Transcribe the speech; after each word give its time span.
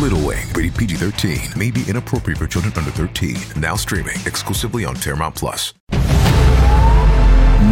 Little 0.00 0.26
Wing, 0.26 0.44
rated 0.54 0.74
PG 0.76 0.96
13, 0.96 1.38
may 1.56 1.70
be 1.70 1.84
inappropriate 1.88 2.38
for 2.38 2.46
children 2.46 2.72
under 2.76 2.90
13. 2.90 3.36
Now 3.60 3.76
streaming 3.76 4.16
exclusively 4.26 4.84
on 4.84 4.96
Paramount 4.96 5.34
Plus. 5.34 5.74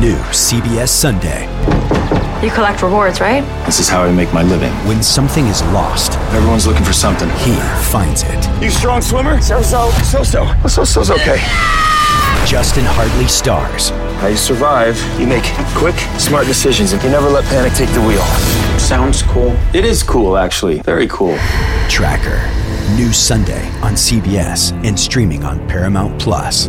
New 0.00 0.16
CBS 0.30 0.88
Sunday. 0.88 1.46
You 2.44 2.50
collect 2.50 2.82
rewards, 2.82 3.20
right? 3.20 3.42
This 3.66 3.80
is 3.80 3.88
how 3.88 4.02
I 4.02 4.12
make 4.12 4.32
my 4.32 4.42
living. 4.42 4.72
When 4.86 5.02
something 5.02 5.46
is 5.46 5.62
lost, 5.72 6.12
Everyone's 6.32 6.66
looking 6.66 6.84
for 6.84 6.92
something. 6.92 7.28
he 7.30 7.54
finds 7.90 8.22
it. 8.24 8.62
You 8.62 8.70
strong 8.70 9.02
swimmer? 9.02 9.40
So 9.40 9.60
so. 9.62 9.90
So 10.04 10.22
so. 10.22 10.46
So 10.68 10.84
so's 10.84 11.10
okay. 11.10 11.38
Justin 12.50 12.84
Hartley 12.84 13.28
stars. 13.28 13.90
How 14.18 14.26
you 14.26 14.36
survive? 14.36 14.98
You 15.20 15.26
make 15.28 15.44
quick, 15.76 15.94
smart 16.18 16.48
decisions, 16.48 16.92
and 16.92 17.00
you 17.00 17.08
never 17.08 17.28
let 17.28 17.44
panic 17.44 17.74
take 17.74 17.90
the 17.90 18.00
wheel. 18.00 18.24
Sounds 18.76 19.22
cool. 19.22 19.56
It 19.72 19.84
is 19.84 20.02
cool, 20.02 20.36
actually. 20.36 20.80
Very 20.80 21.06
cool. 21.06 21.38
Tracker. 21.88 22.42
New 22.96 23.12
Sunday 23.12 23.68
on 23.82 23.92
CBS 23.92 24.72
and 24.84 24.98
streaming 24.98 25.44
on 25.44 25.64
Paramount 25.68 26.20
Plus. 26.20 26.68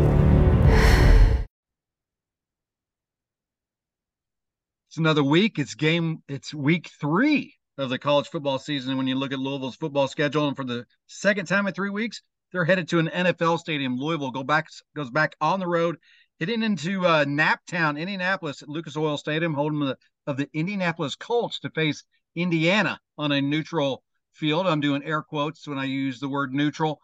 It's 4.87 4.97
another 4.97 5.23
week. 5.23 5.57
It's 5.57 5.73
game. 5.73 6.21
It's 6.27 6.53
week 6.53 6.91
three 7.01 7.55
of 7.79 7.89
the 7.89 7.97
college 7.97 8.27
football 8.27 8.59
season. 8.59 8.91
And 8.91 8.99
when 8.99 9.07
you 9.07 9.15
look 9.15 9.33
at 9.33 9.39
Louisville's 9.39 9.77
football 9.77 10.07
schedule, 10.07 10.47
and 10.47 10.55
for 10.55 10.63
the 10.63 10.85
second 11.07 11.47
time 11.47 11.65
in 11.65 11.73
three 11.73 11.89
weeks, 11.89 12.21
they're 12.51 12.65
headed 12.65 12.87
to 12.89 12.99
an 12.99 13.07
NFL 13.07 13.59
stadium. 13.59 13.97
Louisville 13.97 14.31
go 14.31 14.43
back 14.43 14.67
goes 14.95 15.09
back 15.09 15.35
on 15.41 15.59
the 15.59 15.67
road, 15.67 15.97
heading 16.39 16.63
into 16.63 17.05
uh, 17.05 17.25
Naptown, 17.25 17.99
Indianapolis, 17.99 18.61
at 18.61 18.69
Lucas 18.69 18.97
Oil 18.97 19.17
Stadium, 19.17 19.53
holding 19.53 19.79
the 19.79 19.97
of 20.27 20.37
the 20.37 20.49
Indianapolis 20.53 21.15
Colts 21.15 21.59
to 21.61 21.69
face 21.69 22.03
Indiana 22.35 22.99
on 23.17 23.31
a 23.31 23.41
neutral 23.41 24.03
field. 24.33 24.67
I'm 24.67 24.81
doing 24.81 25.03
air 25.03 25.21
quotes 25.21 25.67
when 25.67 25.79
I 25.79 25.85
use 25.85 26.19
the 26.19 26.29
word 26.29 26.53
neutral. 26.53 26.99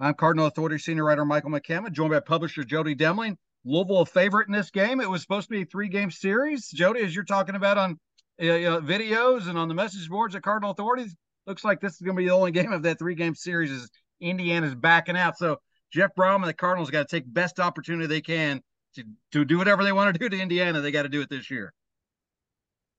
I'm 0.00 0.14
Cardinal 0.14 0.46
Authority 0.46 0.78
senior 0.78 1.04
writer 1.04 1.24
Michael 1.24 1.50
McCammon, 1.50 1.92
joined 1.92 2.12
by 2.12 2.20
publisher 2.20 2.64
Jody 2.64 2.94
Demling. 2.94 3.36
Louisville 3.64 4.00
a 4.00 4.06
favorite 4.06 4.48
in 4.48 4.52
this 4.52 4.70
game. 4.70 5.00
It 5.00 5.08
was 5.08 5.22
supposed 5.22 5.46
to 5.46 5.52
be 5.54 5.62
a 5.62 5.66
three 5.66 5.88
game 5.88 6.10
series. 6.10 6.68
Jody, 6.68 7.00
as 7.00 7.14
you're 7.14 7.24
talking 7.24 7.54
about 7.54 7.78
on 7.78 8.00
uh, 8.42 8.46
uh, 8.46 8.80
videos 8.80 9.48
and 9.48 9.56
on 9.56 9.68
the 9.68 9.74
message 9.74 10.08
boards 10.08 10.34
at 10.34 10.42
Cardinal 10.42 10.72
Authorities, 10.72 11.14
looks 11.46 11.64
like 11.64 11.80
this 11.80 11.94
is 11.94 12.00
going 12.00 12.16
to 12.16 12.20
be 12.20 12.26
the 12.26 12.34
only 12.34 12.50
game 12.50 12.72
of 12.72 12.82
that 12.82 12.98
three 12.98 13.14
game 13.14 13.34
series. 13.34 13.70
Is 13.70 13.88
Indiana's 14.22 14.74
backing 14.74 15.16
out, 15.16 15.36
so 15.36 15.60
Jeff 15.92 16.14
Brohm 16.14 16.36
and 16.36 16.46
the 16.46 16.54
Cardinals 16.54 16.90
got 16.90 17.08
to 17.08 17.16
take 17.16 17.32
best 17.32 17.60
opportunity 17.60 18.06
they 18.06 18.20
can 18.20 18.62
to, 18.94 19.04
to 19.32 19.44
do 19.44 19.58
whatever 19.58 19.84
they 19.84 19.92
want 19.92 20.14
to 20.14 20.18
do 20.18 20.28
to 20.28 20.40
Indiana. 20.40 20.80
They 20.80 20.90
got 20.90 21.02
to 21.02 21.08
do 21.08 21.20
it 21.20 21.28
this 21.28 21.50
year. 21.50 21.74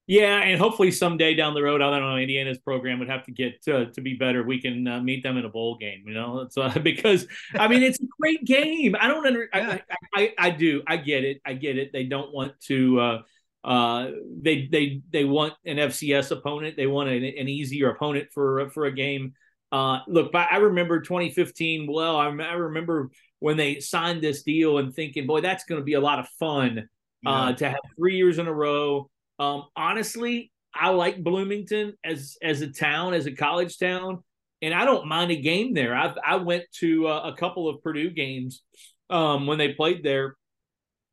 Yeah, 0.06 0.42
and 0.42 0.60
hopefully 0.60 0.92
someday 0.92 1.34
down 1.34 1.54
the 1.54 1.64
road, 1.64 1.82
I 1.82 1.90
don't 1.90 2.02
know, 2.02 2.18
Indiana's 2.18 2.58
program 2.58 3.00
would 3.00 3.08
have 3.08 3.24
to 3.26 3.32
get 3.32 3.62
to, 3.64 3.90
to 3.92 4.02
be 4.02 4.16
better. 4.16 4.44
We 4.44 4.60
can 4.60 4.86
uh, 4.86 5.00
meet 5.00 5.24
them 5.24 5.38
in 5.38 5.46
a 5.46 5.50
bowl 5.50 5.78
game, 5.78 6.04
you 6.06 6.14
know. 6.14 6.42
It's 6.42 6.58
uh, 6.58 6.78
because 6.84 7.26
I 7.54 7.70
mean 7.70 7.84
it's 7.84 8.02
a 8.02 8.06
great 8.20 8.44
game. 8.44 8.98
I 9.00 9.08
don't 9.08 9.26
under, 9.26 9.48
Yeah. 9.54 9.78
I, 10.14 10.22
I, 10.22 10.34
I 10.38 10.50
do. 10.50 10.84
I 10.86 10.98
get 10.98 11.24
it. 11.24 11.42
I 11.46 11.54
get 11.54 11.78
it. 11.78 11.94
They 11.94 12.04
don't 12.04 12.34
want 12.34 12.60
to. 12.66 13.00
Uh, 13.00 13.22
uh, 13.64 14.12
they 14.42 14.68
they 14.70 15.02
they 15.10 15.24
want 15.24 15.54
an 15.66 15.78
FCS 15.78 16.32
opponent. 16.32 16.76
They 16.76 16.88
want 16.88 17.08
an, 17.08 17.24
an 17.24 17.48
easier 17.48 17.90
opponent 17.90 18.28
for 18.34 18.70
for 18.72 18.86
a 18.86 18.92
game. 18.92 19.36
Uh, 19.74 20.02
look, 20.08 20.30
I 20.36 20.58
remember 20.58 21.02
2015. 21.02 21.92
Well, 21.92 22.16
I, 22.16 22.28
I 22.28 22.54
remember 22.54 23.10
when 23.40 23.58
they 23.58 23.80
signed 23.80 24.22
this 24.22 24.44
deal 24.44 24.78
and 24.78 24.94
thinking, 24.94 25.26
boy, 25.26 25.42
that's 25.42 25.64
going 25.64 25.82
to 25.82 25.84
be 25.84 25.96
a 25.96 26.00
lot 26.00 26.20
of 26.20 26.28
fun 26.40 26.88
uh, 27.26 27.54
to 27.54 27.70
have 27.70 27.80
three 27.98 28.16
years 28.16 28.38
in 28.38 28.46
a 28.46 28.54
row. 28.54 29.10
Um, 29.40 29.64
honestly, 29.76 30.52
I 30.76 30.90
like 30.90 31.24
Bloomington 31.24 31.94
as 32.04 32.38
as 32.44 32.62
a 32.62 32.72
town, 32.72 33.16
as 33.16 33.26
a 33.26 33.32
college 33.32 33.80
town, 33.80 34.24
and 34.62 34.76
I 34.76 34.86
don't 34.86 35.08
mind 35.08 35.32
a 35.32 35.42
game 35.42 35.74
there. 35.74 35.96
I 35.96 36.14
I 36.24 36.36
went 36.36 36.66
to 36.80 37.08
uh, 37.08 37.32
a 37.34 37.36
couple 37.36 37.68
of 37.68 37.82
Purdue 37.82 38.12
games 38.12 38.62
um, 39.10 39.48
when 39.48 39.58
they 39.58 39.74
played 39.74 40.04
there, 40.04 40.36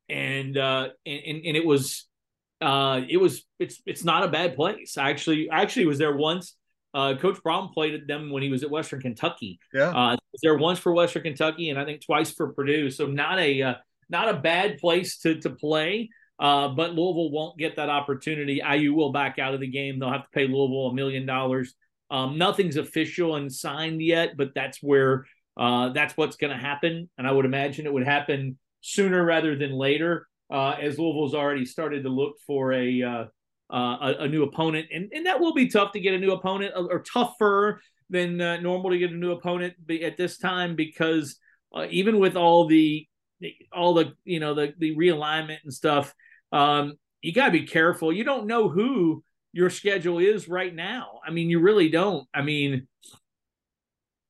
and 0.07 0.55
uh, 0.55 0.89
and 1.03 1.21
and, 1.25 1.45
and 1.45 1.57
it 1.57 1.65
was 1.65 2.07
uh, 2.61 3.01
it 3.09 3.17
was 3.17 3.43
it's 3.57 3.81
it's 3.87 4.03
not 4.03 4.23
a 4.23 4.27
bad 4.27 4.55
place. 4.55 4.99
I 4.99 5.09
actually 5.09 5.49
I 5.49 5.63
actually 5.63 5.87
was 5.87 5.97
there 5.97 6.15
once. 6.15 6.55
Uh, 6.93 7.15
Coach 7.15 7.37
Brohm 7.45 7.73
played 7.73 7.93
at 7.93 8.07
them 8.07 8.31
when 8.31 8.43
he 8.43 8.49
was 8.49 8.63
at 8.63 8.69
Western 8.69 9.01
Kentucky. 9.01 9.59
Yeah. 9.73 9.89
Uh, 9.89 10.17
there 10.43 10.57
once 10.57 10.79
for 10.79 10.93
Western 10.93 11.23
Kentucky, 11.23 11.69
and 11.69 11.79
I 11.79 11.85
think 11.85 12.03
twice 12.05 12.31
for 12.31 12.53
Purdue. 12.53 12.89
So 12.89 13.07
not 13.07 13.39
a 13.39 13.61
uh, 13.61 13.73
not 14.09 14.29
a 14.29 14.33
bad 14.33 14.77
place 14.77 15.19
to 15.19 15.39
to 15.41 15.49
play. 15.49 16.09
Uh, 16.39 16.69
but 16.69 16.95
Louisville 16.95 17.29
won't 17.29 17.57
get 17.59 17.75
that 17.75 17.89
opportunity. 17.89 18.61
IU 18.67 18.95
will 18.95 19.11
back 19.11 19.37
out 19.37 19.53
of 19.53 19.59
the 19.59 19.67
game. 19.67 19.99
They'll 19.99 20.11
have 20.11 20.23
to 20.23 20.29
pay 20.33 20.47
Louisville 20.47 20.87
a 20.87 20.93
million 20.93 21.27
dollars. 21.27 21.75
Um, 22.09 22.39
nothing's 22.39 22.77
official 22.77 23.35
and 23.35 23.53
signed 23.53 24.01
yet, 24.01 24.35
but 24.35 24.49
that's 24.55 24.79
where 24.81 25.27
uh, 25.55 25.89
that's 25.89 26.17
what's 26.17 26.37
going 26.37 26.51
to 26.51 26.57
happen. 26.57 27.09
And 27.17 27.27
I 27.27 27.31
would 27.31 27.45
imagine 27.45 27.85
it 27.85 27.93
would 27.93 28.07
happen 28.07 28.57
sooner 28.81 29.23
rather 29.23 29.55
than 29.55 29.71
later, 29.71 30.27
uh, 30.51 30.71
as 30.81 30.97
Louisville's 30.97 31.35
already 31.35 31.65
started 31.65 32.03
to 32.03 32.09
look 32.09 32.37
for 32.47 32.73
a 32.73 33.27
uh, 33.71 33.97
a, 34.01 34.15
a 34.23 34.27
new 34.27 34.43
opponent, 34.43 34.87
and 34.93 35.11
and 35.13 35.25
that 35.25 35.39
will 35.39 35.53
be 35.53 35.67
tough 35.67 35.91
to 35.93 35.99
get 35.99 36.13
a 36.13 36.19
new 36.19 36.31
opponent, 36.31 36.73
or, 36.75 36.91
or 36.91 36.99
tougher 36.99 37.81
than 38.09 38.41
uh, 38.41 38.57
normal 38.57 38.91
to 38.91 38.97
get 38.97 39.11
a 39.11 39.15
new 39.15 39.31
opponent 39.31 39.73
at 40.03 40.17
this 40.17 40.37
time 40.37 40.75
because 40.75 41.37
uh, 41.75 41.85
even 41.89 42.19
with 42.19 42.35
all 42.35 42.67
the 42.67 43.07
all 43.73 43.93
the 43.93 44.13
you 44.23 44.39
know 44.39 44.53
the 44.53 44.73
the 44.77 44.95
realignment 44.95 45.57
and 45.63 45.73
stuff 45.73 46.13
um, 46.51 46.93
you 47.21 47.33
got 47.33 47.47
to 47.47 47.51
be 47.51 47.65
careful. 47.65 48.11
You 48.11 48.23
don't 48.23 48.47
know 48.47 48.69
who 48.69 49.23
your 49.53 49.69
schedule 49.69 50.19
is 50.19 50.47
right 50.47 50.73
now. 50.73 51.19
I 51.25 51.31
mean, 51.31 51.49
you 51.49 51.59
really 51.59 51.89
don't. 51.89 52.27
I 52.33 52.41
mean, 52.41 52.87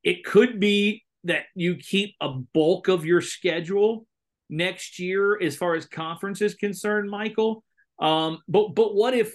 it 0.04 0.24
could 0.26 0.60
be 0.60 1.04
that 1.24 1.44
you 1.56 1.76
keep 1.76 2.16
a 2.20 2.30
bulk 2.30 2.88
of 2.88 3.06
your 3.06 3.22
schedule 3.22 4.06
next 4.50 5.00
year 5.00 5.40
as 5.42 5.56
far 5.56 5.76
as 5.76 5.86
conference 5.86 6.42
is 6.42 6.56
concerned, 6.56 7.10
Michael. 7.10 7.64
Um, 8.02 8.40
but 8.48 8.76
but 8.76 8.94
what 8.96 9.14
if 9.14 9.34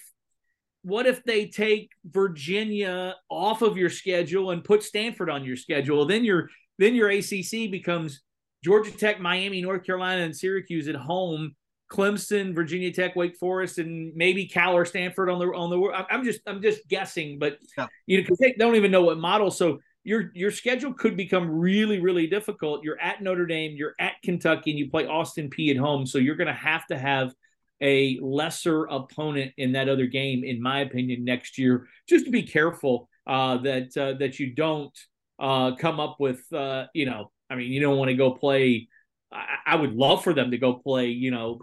what 0.83 1.07
if 1.07 1.25
they 1.25 1.47
take 1.47 1.91
Virginia 2.05 3.17
off 3.29 3.63
of 3.63 3.77
your 3.77 3.91
schedule 3.91 4.51
and 4.51 4.63
put 4.63 4.83
Stanford 4.83 5.31
on 5.31 5.45
your 5.45 5.57
schedule? 5.57 6.05
Then 6.07 6.25
your 6.25 6.51
then 6.79 6.95
your 6.95 7.09
ACC 7.11 7.71
becomes 7.71 8.21
Georgia 8.65 8.91
Tech, 8.91 9.21
Miami, 9.21 9.63
North 9.63 9.85
Carolina, 9.85 10.23
and 10.23 10.37
Syracuse 10.37 10.89
at 10.89 10.97
home 10.97 11.55
Clemson, 11.91 12.55
Virginia 12.55 12.93
Tech, 12.93 13.15
Wake 13.15 13.37
Forest, 13.37 13.79
and 13.79 14.13
maybe 14.17 14.47
Cal 14.47 14.77
or 14.77 14.85
Stanford 14.85 15.31
on 15.31 15.39
the 15.39 15.47
on 15.47 15.71
the. 15.71 15.81
I'm- 15.81 16.07
I'm 16.11 16.25
just 16.25 16.41
I'm 16.47 16.61
just 16.61 16.87
guessing, 16.89 17.39
but 17.39 17.59
Yeah. 17.79 17.87
you 18.07 18.19
know 18.19 18.23
because 18.25 18.39
they 18.39 18.53
don't 18.59 18.75
even 18.77 18.91
know 18.91 19.03
what 19.03 19.19
model. 19.19 19.51
So 19.51 19.79
your 20.03 20.31
your 20.35 20.51
schedule 20.51 20.93
could 20.93 21.17
become 21.17 21.49
really 21.49 22.01
really 22.01 22.27
difficult. 22.27 22.83
You're 22.85 23.01
at 23.01 23.23
Notre 23.23 23.47
Dame, 23.47 23.77
you're 23.77 23.95
at 24.01 24.15
Kentucky, 24.25 24.71
and 24.71 24.79
you 24.79 24.91
play 24.91 25.07
Austin 25.07 25.49
Peay 25.49 25.71
at 25.71 25.77
home. 25.77 26.07
So 26.07 26.19
you're 26.19 26.37
going 26.37 26.47
to 26.49 26.53
have 26.53 26.87
to 26.89 26.99
have 26.99 27.33
a 27.81 28.19
lesser 28.21 28.85
opponent 28.85 29.53
in 29.57 29.73
that 29.73 29.89
other 29.89 30.07
game, 30.07 30.45
in 30.45 30.63
my 30.63 30.81
opinion, 30.81 31.25
next 31.25 31.59
year. 31.59 31.87
Just 32.09 32.25
to 32.25 32.31
be 32.31 32.43
careful 32.43 33.09
uh, 33.27 33.59
that 33.59 33.97
uh, 33.97 34.15
that 34.19 34.39
you 34.39 34.55
don't 34.55 34.97
uh, 35.39 35.75
come 35.77 36.01
up 36.01 36.17
with 36.19 36.41
uh, 36.53 36.87
you 36.95 37.07
know. 37.07 37.31
I 37.49 37.55
mean, 37.55 37.71
you 37.71 37.81
don't 37.81 37.97
want 37.97 38.09
to 38.09 38.17
go 38.17 38.33
play. 38.33 38.89
I, 39.33 39.57
I 39.67 39.77
would 39.77 39.95
love 39.95 40.25
for 40.25 40.33
them 40.33 40.51
to 40.51 40.59
go 40.59 40.75
play. 40.75 41.09
You 41.09 41.31
know, 41.31 41.61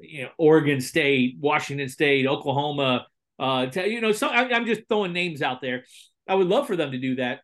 you 0.00 0.24
know 0.24 0.30
Oregon 0.38 0.80
State, 0.80 1.36
Washington 1.40 1.88
State, 1.88 2.26
Oklahoma. 2.26 3.06
Uh, 3.38 3.66
to, 3.66 3.88
you 3.88 4.00
know, 4.00 4.10
so 4.10 4.26
I, 4.26 4.52
I'm 4.52 4.66
just 4.66 4.82
throwing 4.88 5.12
names 5.12 5.42
out 5.42 5.60
there. 5.60 5.84
I 6.28 6.34
would 6.34 6.48
love 6.48 6.66
for 6.66 6.76
them 6.76 6.90
to 6.90 6.98
do 6.98 7.16
that, 7.16 7.40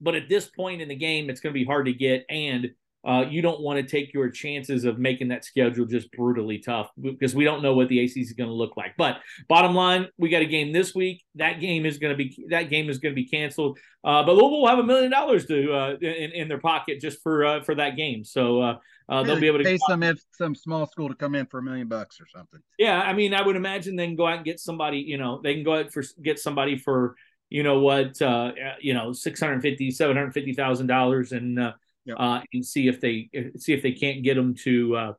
but 0.00 0.14
at 0.14 0.28
this 0.28 0.46
point 0.46 0.82
in 0.82 0.88
the 0.88 0.96
game, 0.96 1.30
it's 1.30 1.40
going 1.40 1.54
to 1.54 1.58
be 1.58 1.64
hard 1.64 1.86
to 1.86 1.92
get, 1.92 2.26
and 2.28 2.72
uh, 3.04 3.24
you 3.28 3.42
don't 3.42 3.60
want 3.60 3.78
to 3.78 3.82
take 3.82 4.14
your 4.14 4.30
chances 4.30 4.84
of 4.84 4.98
making 4.98 5.28
that 5.28 5.44
schedule 5.44 5.84
just 5.86 6.10
brutally 6.12 6.58
tough 6.58 6.90
because 7.00 7.34
we 7.34 7.44
don't 7.44 7.62
know 7.62 7.74
what 7.74 7.88
the 7.88 8.04
ACC 8.04 8.18
is 8.18 8.32
going 8.32 8.48
to 8.48 8.54
look 8.54 8.76
like. 8.76 8.94
But 8.96 9.18
bottom 9.48 9.74
line, 9.74 10.08
we 10.18 10.28
got 10.28 10.42
a 10.42 10.46
game 10.46 10.72
this 10.72 10.94
week. 10.94 11.24
That 11.34 11.60
game 11.60 11.84
is 11.84 11.98
going 11.98 12.16
to 12.16 12.16
be 12.16 12.46
that 12.50 12.70
game 12.70 12.88
is 12.88 12.98
going 12.98 13.12
to 13.12 13.20
be 13.20 13.26
canceled. 13.26 13.78
Uh, 14.04 14.22
but 14.24 14.32
Louisville 14.32 14.60
will 14.60 14.68
have 14.68 14.78
a 14.78 14.84
million 14.84 15.10
dollars 15.10 15.46
to 15.46 15.72
uh, 15.72 15.96
in, 16.00 16.32
in 16.32 16.48
their 16.48 16.60
pocket 16.60 17.00
just 17.00 17.22
for 17.22 17.44
uh, 17.44 17.62
for 17.62 17.74
that 17.74 17.96
game. 17.96 18.24
So 18.24 18.60
uh, 18.60 18.78
uh, 19.08 19.22
they'll 19.24 19.40
be 19.40 19.48
able 19.48 19.58
to 19.58 19.64
pay 19.64 19.78
some 19.88 20.02
if 20.04 20.20
some 20.32 20.54
small 20.54 20.86
school 20.86 21.08
to 21.08 21.14
come 21.14 21.34
in 21.34 21.46
for 21.46 21.58
a 21.58 21.62
million 21.62 21.88
bucks 21.88 22.20
or 22.20 22.26
something. 22.26 22.60
Yeah, 22.78 23.00
I 23.00 23.12
mean, 23.12 23.34
I 23.34 23.42
would 23.42 23.56
imagine 23.56 23.96
they 23.96 24.06
can 24.06 24.16
go 24.16 24.26
out 24.26 24.36
and 24.36 24.44
get 24.44 24.60
somebody. 24.60 24.98
You 24.98 25.18
know, 25.18 25.40
they 25.42 25.54
can 25.54 25.64
go 25.64 25.74
out 25.74 25.92
for 25.92 26.04
get 26.22 26.38
somebody 26.38 26.78
for 26.78 27.16
you 27.50 27.62
know 27.62 27.80
what, 27.80 28.20
uh, 28.22 28.52
you 28.80 28.94
know, 28.94 29.12
six 29.12 29.40
hundred 29.40 29.60
fifty, 29.60 29.90
seven 29.90 30.16
hundred 30.16 30.32
fifty 30.32 30.54
thousand 30.54 30.86
dollars, 30.86 31.32
and 31.32 31.58
uh, 31.58 31.72
Yep. 32.04 32.16
uh, 32.18 32.40
and 32.52 32.64
see 32.64 32.88
if 32.88 33.00
they 33.00 33.30
see 33.56 33.72
if 33.72 33.82
they 33.82 33.92
can't 33.92 34.24
get 34.24 34.34
them 34.34 34.54
to 34.64 34.96
uh, 34.96 35.12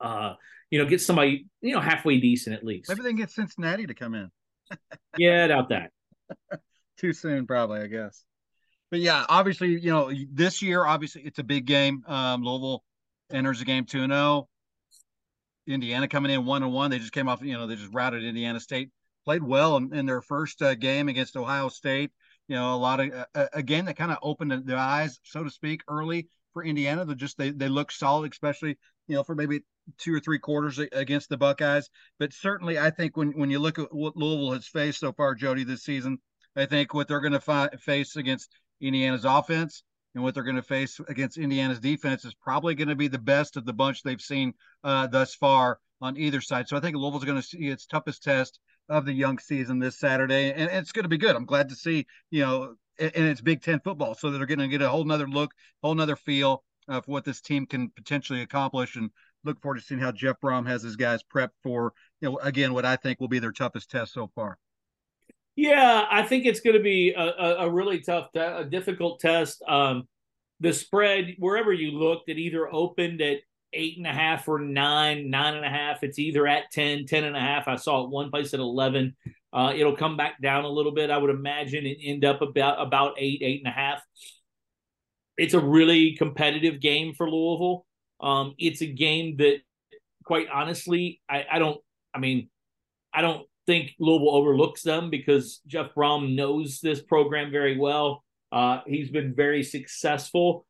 uh, 0.00 0.34
you 0.70 0.78
know, 0.78 0.88
get 0.88 1.00
somebody, 1.00 1.46
you 1.60 1.74
know, 1.74 1.80
halfway 1.80 2.18
decent 2.18 2.56
at 2.56 2.64
least. 2.64 2.88
Maybe 2.88 3.02
they 3.02 3.10
can 3.10 3.16
get 3.16 3.30
Cincinnati 3.30 3.86
to 3.86 3.94
come 3.94 4.14
in. 4.14 4.30
yeah, 5.18 5.44
I 5.44 5.48
doubt 5.48 5.68
that. 5.70 5.90
Too 6.98 7.12
soon, 7.12 7.46
probably, 7.46 7.80
I 7.80 7.86
guess. 7.86 8.24
But 8.90 9.00
yeah, 9.00 9.24
obviously, 9.28 9.80
you 9.80 9.90
know, 9.90 10.12
this 10.32 10.62
year, 10.62 10.84
obviously, 10.84 11.22
it's 11.22 11.38
a 11.38 11.44
big 11.44 11.66
game. 11.66 12.04
Um, 12.06 12.42
Louisville 12.42 12.82
enters 13.30 13.58
the 13.58 13.64
game 13.64 13.84
2 13.84 14.06
0. 14.06 14.48
Indiana 15.66 16.08
coming 16.08 16.30
in 16.30 16.44
1 16.46 16.62
and 16.62 16.72
1. 16.72 16.90
They 16.90 16.98
just 16.98 17.12
came 17.12 17.28
off, 17.28 17.42
you 17.42 17.54
know, 17.54 17.66
they 17.66 17.74
just 17.74 17.92
routed 17.92 18.24
Indiana 18.24 18.60
State. 18.60 18.90
Played 19.24 19.42
well 19.42 19.76
in, 19.76 19.92
in 19.92 20.06
their 20.06 20.22
first 20.22 20.62
uh, 20.62 20.74
game 20.76 21.08
against 21.08 21.36
Ohio 21.36 21.68
State. 21.68 22.12
You 22.48 22.56
know, 22.56 22.74
a 22.74 22.76
lot 22.76 23.00
of, 23.00 23.26
uh, 23.34 23.46
a 23.52 23.62
game 23.62 23.86
that 23.86 23.96
kind 23.96 24.12
of 24.12 24.18
opened 24.22 24.52
their 24.66 24.76
eyes, 24.78 25.18
so 25.24 25.42
to 25.42 25.50
speak, 25.50 25.82
early 25.88 26.28
for 26.52 26.64
Indiana. 26.64 27.04
They 27.04 27.14
just, 27.14 27.36
they, 27.38 27.50
they 27.50 27.68
look 27.68 27.90
solid, 27.90 28.32
especially, 28.32 28.78
you 29.08 29.16
know, 29.16 29.24
for 29.24 29.34
maybe 29.34 29.60
two 29.98 30.14
or 30.14 30.20
three 30.20 30.38
quarters 30.38 30.78
against 30.78 31.28
the 31.28 31.36
Buckeyes. 31.36 31.90
But 32.18 32.32
certainly, 32.32 32.78
I 32.78 32.90
think 32.90 33.16
when, 33.16 33.32
when 33.32 33.50
you 33.50 33.58
look 33.58 33.78
at 33.78 33.92
what 33.92 34.16
Louisville 34.16 34.52
has 34.52 34.66
faced 34.66 35.00
so 35.00 35.12
far, 35.12 35.34
Jody, 35.34 35.64
this 35.64 35.82
season, 35.82 36.18
I 36.54 36.66
think 36.66 36.94
what 36.94 37.08
they're 37.08 37.20
going 37.20 37.32
to 37.32 37.40
fi- 37.40 37.68
face 37.80 38.16
against 38.16 38.54
Indiana's 38.80 39.24
offense 39.24 39.82
and 40.14 40.24
what 40.24 40.34
they're 40.34 40.42
going 40.42 40.56
to 40.56 40.62
face 40.62 40.98
against 41.08 41.36
Indiana's 41.36 41.80
defense 41.80 42.24
is 42.24 42.34
probably 42.34 42.74
going 42.74 42.88
to 42.88 42.94
be 42.96 43.08
the 43.08 43.18
best 43.18 43.56
of 43.56 43.66
the 43.66 43.72
bunch 43.72 44.02
they've 44.02 44.20
seen 44.20 44.54
uh, 44.82 45.06
thus 45.06 45.34
far 45.34 45.78
on 46.00 46.16
either 46.16 46.40
side. 46.40 46.68
So 46.68 46.76
I 46.76 46.80
think 46.80 46.96
Louisville's 46.96 47.24
going 47.24 47.40
to 47.40 47.46
see 47.46 47.66
its 47.66 47.86
toughest 47.86 48.22
test 48.22 48.58
of 48.88 49.04
the 49.04 49.12
young 49.12 49.38
season 49.38 49.78
this 49.78 49.98
Saturday, 49.98 50.52
and 50.52 50.70
it's 50.70 50.92
going 50.92 51.04
to 51.04 51.08
be 51.08 51.18
good. 51.18 51.36
I'm 51.36 51.46
glad 51.46 51.68
to 51.70 51.74
see, 51.74 52.06
you 52.30 52.42
know, 52.42 52.74
and 52.98 53.12
it's 53.14 53.40
Big 53.40 53.62
Ten 53.62 53.80
football, 53.80 54.14
so 54.14 54.30
they're 54.30 54.46
going 54.46 54.58
to 54.58 54.68
get 54.68 54.82
a 54.82 54.88
whole 54.88 55.04
nother 55.04 55.28
look, 55.28 55.52
whole 55.82 55.94
nother 55.94 56.16
feel 56.16 56.64
of 56.88 57.06
what 57.08 57.24
this 57.24 57.40
team 57.40 57.66
can 57.66 57.90
potentially 57.90 58.42
accomplish. 58.42 58.96
And 58.96 59.10
look 59.44 59.60
forward 59.60 59.80
to 59.80 59.84
seeing 59.84 60.00
how 60.00 60.12
Jeff 60.12 60.40
Brohm 60.40 60.66
has 60.66 60.82
his 60.82 60.96
guys 60.96 61.20
prepped 61.22 61.50
for, 61.62 61.92
you 62.20 62.30
know, 62.30 62.38
again, 62.38 62.72
what 62.72 62.84
I 62.84 62.96
think 62.96 63.20
will 63.20 63.28
be 63.28 63.38
their 63.38 63.52
toughest 63.52 63.90
test 63.90 64.12
so 64.12 64.30
far. 64.34 64.58
Yeah, 65.56 66.06
I 66.10 66.22
think 66.22 66.44
it's 66.44 66.60
going 66.60 66.76
to 66.76 66.82
be 66.82 67.14
a, 67.16 67.22
a, 67.22 67.70
really 67.70 68.00
tough, 68.00 68.28
a 68.34 68.64
difficult 68.64 69.20
test. 69.20 69.62
Um, 69.66 70.06
the 70.60 70.72
spread, 70.72 71.34
wherever 71.38 71.72
you 71.72 71.92
looked, 71.92 72.28
it 72.28 72.38
either 72.38 72.72
opened 72.72 73.22
at 73.22 73.38
eight 73.72 73.96
and 73.96 74.06
a 74.06 74.12
half 74.12 74.48
or 74.48 74.58
nine, 74.58 75.30
nine 75.30 75.54
and 75.54 75.64
a 75.64 75.68
half. 75.68 76.02
It's 76.02 76.18
either 76.18 76.46
at 76.46 76.70
10, 76.72 77.06
10 77.06 77.24
and 77.24 77.36
a 77.36 77.40
half. 77.40 77.68
I 77.68 77.76
saw 77.76 78.04
it 78.04 78.10
one 78.10 78.30
place 78.30 78.54
at 78.54 78.60
11. 78.60 79.16
Uh, 79.52 79.72
it'll 79.74 79.96
come 79.96 80.16
back 80.16 80.40
down 80.40 80.64
a 80.64 80.68
little 80.68 80.92
bit. 80.92 81.10
I 81.10 81.18
would 81.18 81.30
imagine 81.30 81.86
it 81.86 81.98
end 82.02 82.24
up 82.24 82.42
about, 82.42 82.84
about 82.84 83.14
eight, 83.18 83.42
eight 83.42 83.60
and 83.64 83.72
a 83.72 83.76
half. 83.76 84.02
It's 85.38 85.54
a 85.54 85.60
really 85.60 86.16
competitive 86.16 86.80
game 86.80 87.14
for 87.14 87.30
Louisville. 87.30 87.86
Um, 88.20 88.54
it's 88.58 88.80
a 88.80 88.86
game 88.86 89.36
that, 89.38 89.58
quite 90.24 90.48
honestly, 90.52 91.20
I, 91.28 91.44
I 91.52 91.58
don't, 91.58 91.78
I 92.14 92.18
mean, 92.18 92.48
I 93.12 93.22
don't 93.22 93.46
think 93.66 93.92
Louisville 93.98 94.34
overlooks 94.34 94.82
them 94.82 95.10
because 95.10 95.60
Jeff 95.66 95.94
Brohm 95.94 96.34
knows 96.34 96.80
this 96.80 97.02
program 97.02 97.50
very 97.50 97.78
well. 97.78 98.24
Uh, 98.52 98.80
he's 98.86 99.10
been 99.10 99.34
very 99.34 99.62
successful 99.62 100.65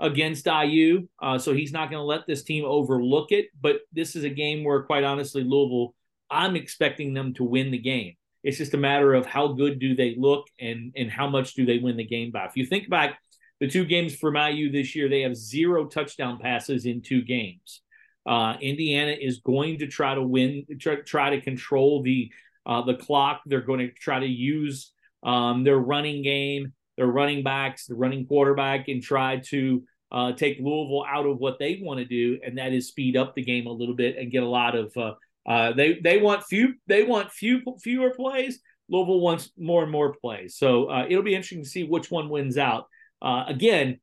against 0.00 0.46
IU, 0.46 1.06
uh, 1.22 1.38
so 1.38 1.52
he's 1.52 1.72
not 1.72 1.90
going 1.90 2.00
to 2.00 2.04
let 2.04 2.26
this 2.26 2.42
team 2.42 2.64
overlook 2.64 3.30
it. 3.30 3.46
But 3.60 3.80
this 3.92 4.16
is 4.16 4.24
a 4.24 4.30
game 4.30 4.64
where, 4.64 4.82
quite 4.82 5.04
honestly, 5.04 5.44
Louisville, 5.44 5.94
I'm 6.30 6.56
expecting 6.56 7.14
them 7.14 7.34
to 7.34 7.44
win 7.44 7.70
the 7.70 7.78
game. 7.78 8.14
It's 8.42 8.56
just 8.56 8.74
a 8.74 8.78
matter 8.78 9.12
of 9.12 9.26
how 9.26 9.48
good 9.48 9.78
do 9.78 9.94
they 9.94 10.14
look 10.16 10.46
and 10.58 10.92
and 10.96 11.10
how 11.10 11.28
much 11.28 11.54
do 11.54 11.66
they 11.66 11.78
win 11.78 11.96
the 11.96 12.06
game 12.06 12.30
by. 12.30 12.46
If 12.46 12.56
you 12.56 12.64
think 12.64 12.88
back 12.88 13.18
the 13.60 13.68
two 13.68 13.84
games 13.84 14.16
from 14.16 14.36
IU 14.36 14.72
this 14.72 14.96
year, 14.96 15.08
they 15.08 15.20
have 15.20 15.36
zero 15.36 15.84
touchdown 15.86 16.38
passes 16.38 16.86
in 16.86 17.02
two 17.02 17.22
games. 17.22 17.82
Uh, 18.26 18.54
Indiana 18.60 19.14
is 19.18 19.40
going 19.40 19.78
to 19.78 19.86
try 19.86 20.14
to 20.14 20.22
win, 20.22 20.64
try, 20.78 20.96
try 20.96 21.30
to 21.30 21.40
control 21.40 22.02
the 22.02 22.30
uh, 22.64 22.82
the 22.82 22.94
clock. 22.94 23.42
They're 23.44 23.60
going 23.60 23.80
to 23.80 23.90
try 23.92 24.20
to 24.20 24.26
use 24.26 24.92
um, 25.22 25.64
their 25.64 25.78
running 25.78 26.22
game, 26.22 26.72
their 26.96 27.06
running 27.06 27.42
backs, 27.42 27.86
the 27.86 27.94
running 27.94 28.26
quarterback, 28.26 28.88
and 28.88 29.02
try 29.02 29.42
to 29.48 29.82
uh, 30.12 30.32
take 30.32 30.58
Louisville 30.58 31.04
out 31.08 31.26
of 31.26 31.38
what 31.38 31.58
they 31.58 31.80
want 31.82 31.98
to 31.98 32.04
do, 32.04 32.38
and 32.44 32.58
that 32.58 32.72
is 32.72 32.88
speed 32.88 33.16
up 33.16 33.34
the 33.34 33.42
game 33.42 33.66
a 33.66 33.72
little 33.72 33.94
bit 33.94 34.16
and 34.16 34.30
get 34.30 34.42
a 34.42 34.48
lot 34.48 34.74
of. 34.74 34.96
Uh, 34.96 35.14
uh, 35.48 35.72
they 35.72 35.98
they 36.02 36.18
want 36.18 36.44
few 36.44 36.74
they 36.86 37.02
want 37.02 37.32
few 37.32 37.62
fewer 37.82 38.10
plays. 38.10 38.60
Louisville 38.88 39.20
wants 39.20 39.50
more 39.56 39.82
and 39.82 39.92
more 39.92 40.14
plays. 40.14 40.56
So 40.56 40.90
uh, 40.90 41.06
it'll 41.08 41.22
be 41.22 41.34
interesting 41.34 41.62
to 41.62 41.68
see 41.68 41.84
which 41.84 42.10
one 42.10 42.28
wins 42.28 42.58
out. 42.58 42.86
again, 43.22 44.00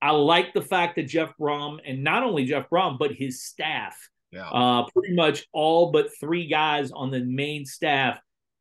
I 0.00 0.10
like 0.10 0.52
the 0.52 0.62
fact 0.62 0.96
that 0.96 1.04
Jeff 1.04 1.32
Brohm 1.40 1.78
and 1.84 2.04
not 2.04 2.22
only 2.22 2.44
Jeff 2.44 2.68
Brohm, 2.70 2.98
but 2.98 3.12
his 3.12 3.42
staff, 3.42 3.96
yeah. 4.30 4.48
uh, 4.48 4.84
pretty 4.90 5.14
much 5.14 5.46
all 5.52 5.90
but 5.90 6.10
three 6.20 6.46
guys 6.46 6.90
on 6.92 7.10
the 7.10 7.24
main 7.24 7.64
staff 7.64 8.20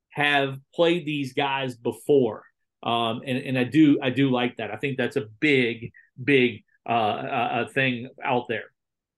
have 0.10 0.58
played 0.74 1.06
these 1.06 1.34
guys 1.34 1.76
before. 1.76 2.44
Um, 2.82 3.22
and, 3.26 3.38
and 3.38 3.58
I 3.58 3.64
do 3.64 4.00
I 4.02 4.10
do 4.10 4.32
like 4.32 4.58
that. 4.58 4.72
I 4.72 4.78
think 4.78 4.98
that's 4.98 5.16
a 5.16 5.28
big, 5.40 5.92
big 6.24 6.64
uh, 6.88 6.92
uh, 6.92 7.68
thing 7.74 8.10
out 8.24 8.46
there. 8.48 8.66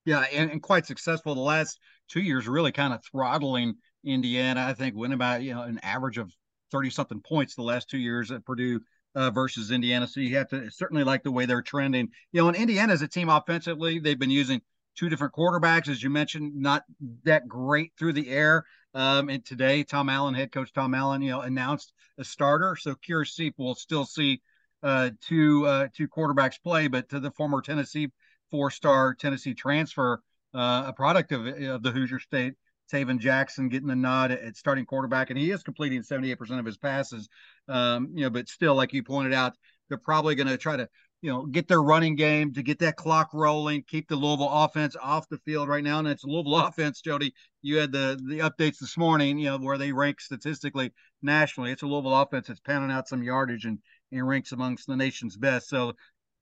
Yeah, 0.04 0.24
and, 0.32 0.50
and 0.50 0.62
quite 0.62 0.86
successful 0.86 1.34
the 1.34 1.40
last 1.40 1.78
two 2.08 2.20
years, 2.20 2.48
really 2.48 2.72
kind 2.72 2.92
of 2.92 3.00
throttling 3.04 3.74
Indiana. 4.04 4.64
I 4.66 4.74
think 4.74 4.96
went 4.96 5.12
about 5.12 5.42
you 5.42 5.54
know 5.54 5.62
an 5.62 5.78
average 5.82 6.18
of 6.18 6.32
thirty 6.70 6.90
something 6.90 7.20
points 7.20 7.54
the 7.54 7.62
last 7.62 7.88
two 7.88 7.98
years 7.98 8.30
at 8.30 8.44
Purdue 8.44 8.80
uh, 9.14 9.30
versus 9.30 9.70
Indiana. 9.70 10.06
So 10.06 10.20
you 10.20 10.36
have 10.36 10.48
to 10.48 10.70
certainly 10.70 11.04
like 11.04 11.22
the 11.22 11.32
way 11.32 11.46
they're 11.46 11.62
trending. 11.62 12.08
You 12.32 12.42
know, 12.42 12.48
and 12.48 12.56
Indiana 12.56 12.92
as 12.92 13.02
a 13.02 13.08
team 13.08 13.28
offensively, 13.28 13.98
they've 13.98 14.18
been 14.18 14.30
using 14.30 14.60
two 14.96 15.08
different 15.08 15.34
quarterbacks, 15.34 15.88
as 15.88 16.02
you 16.02 16.10
mentioned, 16.10 16.54
not 16.54 16.84
that 17.24 17.48
great 17.48 17.92
through 17.98 18.12
the 18.12 18.30
air. 18.30 18.64
Um, 18.94 19.28
and 19.28 19.44
today, 19.44 19.84
Tom 19.84 20.08
Allen, 20.08 20.34
head 20.34 20.52
coach 20.52 20.72
Tom 20.72 20.94
Allen, 20.94 21.22
you 21.22 21.30
know, 21.30 21.40
announced 21.40 21.92
a 22.18 22.24
starter. 22.24 22.76
So 22.76 22.94
curious 22.96 23.34
see 23.34 23.52
we'll 23.56 23.74
still 23.74 24.04
see 24.04 24.40
uh, 24.82 25.10
two 25.20 25.66
uh, 25.66 25.88
two 25.94 26.08
quarterbacks 26.08 26.60
play, 26.62 26.88
but 26.88 27.08
to 27.10 27.20
the 27.20 27.30
former 27.32 27.60
Tennessee 27.60 28.08
four-star 28.50 29.14
Tennessee 29.14 29.54
transfer, 29.54 30.22
uh, 30.54 30.84
a 30.86 30.92
product 30.92 31.32
of, 31.32 31.46
of 31.46 31.82
the 31.82 31.90
Hoosier 31.92 32.18
State 32.18 32.54
Tayven 32.90 33.18
Jackson 33.18 33.68
getting 33.68 33.88
the 33.88 33.96
nod 33.96 34.32
at 34.32 34.56
starting 34.56 34.84
quarterback, 34.84 35.30
and 35.30 35.38
he 35.38 35.50
is 35.50 35.62
completing 35.62 36.02
78% 36.02 36.58
of 36.58 36.66
his 36.66 36.76
passes. 36.76 37.28
Um, 37.68 38.10
you 38.14 38.24
know, 38.24 38.30
but 38.30 38.48
still, 38.48 38.74
like 38.74 38.92
you 38.92 39.02
pointed 39.02 39.32
out, 39.32 39.54
they're 39.88 39.98
probably 39.98 40.34
going 40.34 40.48
to 40.48 40.56
try 40.56 40.76
to, 40.76 40.88
you 41.22 41.30
know, 41.30 41.46
get 41.46 41.68
their 41.68 41.82
running 41.82 42.16
game 42.16 42.52
to 42.54 42.62
get 42.62 42.78
that 42.80 42.96
clock 42.96 43.30
rolling, 43.32 43.84
keep 43.86 44.08
the 44.08 44.16
Louisville 44.16 44.50
offense 44.50 44.96
off 45.00 45.28
the 45.28 45.38
field 45.38 45.68
right 45.68 45.84
now. 45.84 45.98
And 45.98 46.08
it's 46.08 46.24
Louisville 46.24 46.56
offense, 46.66 47.00
Jody. 47.00 47.32
You 47.62 47.76
had 47.78 47.92
the 47.92 48.18
the 48.26 48.38
updates 48.38 48.78
this 48.78 48.96
morning, 48.96 49.38
you 49.38 49.46
know, 49.46 49.58
where 49.58 49.78
they 49.78 49.92
rank 49.92 50.20
statistically 50.20 50.92
nationally. 51.22 51.70
It's 51.70 51.82
a 51.82 51.86
Louisville 51.86 52.20
offense 52.20 52.48
that's 52.48 52.60
pounding 52.60 52.90
out 52.90 53.08
some 53.08 53.22
yardage 53.22 53.66
and, 53.66 53.78
and 54.12 54.26
ranks 54.26 54.52
amongst 54.52 54.86
the 54.86 54.96
nation's 54.96 55.36
best. 55.36 55.68
So 55.68 55.94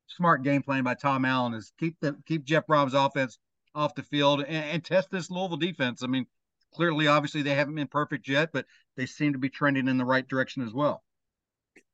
smart 0.07 0.43
game 0.43 0.63
plan 0.63 0.85
by 0.85 0.95
Tom 0.95 1.25
Allen 1.25 1.55
is 1.55 1.73
keep 1.79 1.97
the 2.01 2.17
keep 2.27 2.45
Jeff 2.45 2.67
Brohm's 2.67 2.95
offense 2.95 3.39
off 3.75 3.95
the 3.95 4.03
field 4.03 4.41
and, 4.41 4.65
and, 4.65 4.85
test 4.85 5.11
this 5.11 5.31
Louisville 5.31 5.57
defense. 5.57 6.03
I 6.03 6.07
mean, 6.07 6.27
clearly, 6.75 7.07
obviously, 7.07 7.43
they 7.43 7.55
haven't 7.55 7.75
been 7.75 7.87
perfect 7.87 8.27
yet, 8.27 8.51
but 8.53 8.67
they 8.97 9.07
seem 9.07 9.35
to 9.35 9.39
be 9.39 9.51
trending 9.51 9.89
in 9.89 9.99
the 9.99 10.05
right 10.05 10.27
direction 10.27 10.63
as 10.63 10.73
well. 10.73 11.03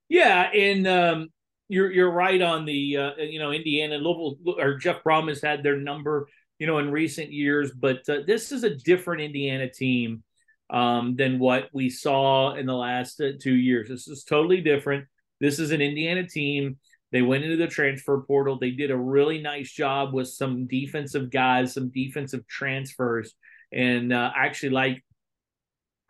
Yeah, 0.09 0.50
and 0.52 0.87
um, 0.87 1.28
you're 1.69 1.90
you're 1.90 2.11
right 2.11 2.40
on 2.40 2.64
the 2.64 2.97
uh, 2.97 3.11
you 3.19 3.38
know 3.38 3.52
Indiana 3.52 3.97
Louisville 3.97 4.38
or 4.59 4.78
Jeff 4.78 5.02
Brohm 5.02 5.28
has 5.28 5.43
had 5.43 5.62
their 5.62 5.76
number 5.76 6.28
you 6.59 6.66
know 6.66 6.78
in 6.78 6.90
recent 6.90 7.33
years, 7.33 7.73
but 7.73 8.09
uh, 8.09 8.19
this 8.26 8.52
is 8.52 8.64
a 8.64 8.75
different 8.75 9.23
Indiana 9.23 9.69
team 9.69 10.23
um, 10.71 11.16
than 11.16 11.38
what 11.38 11.69
we 11.73 11.90
saw 11.90 12.54
in 12.54 12.66
the 12.66 12.75
last 12.75 13.21
uh, 13.21 13.33
two 13.40 13.54
years. 13.54 13.88
This 13.88 14.09
is 14.09 14.25
totally 14.25 14.61
different. 14.61 15.07
This 15.40 15.58
is 15.58 15.70
an 15.70 15.80
Indiana 15.80 16.26
team. 16.26 16.78
They 17.12 17.22
went 17.22 17.44
into 17.44 17.56
the 17.56 17.68
transfer 17.68 18.22
portal. 18.26 18.58
They 18.58 18.72
did 18.72 18.90
a 18.90 18.96
really 18.96 19.40
nice 19.40 19.70
job 19.70 20.12
with 20.12 20.28
some 20.28 20.66
defensive 20.66 21.30
guys, 21.30 21.74
some 21.74 21.90
defensive 21.90 22.46
transfers 22.48 23.34
and 23.74 24.12
uh, 24.12 24.30
actually 24.34 24.70
like 24.70 25.04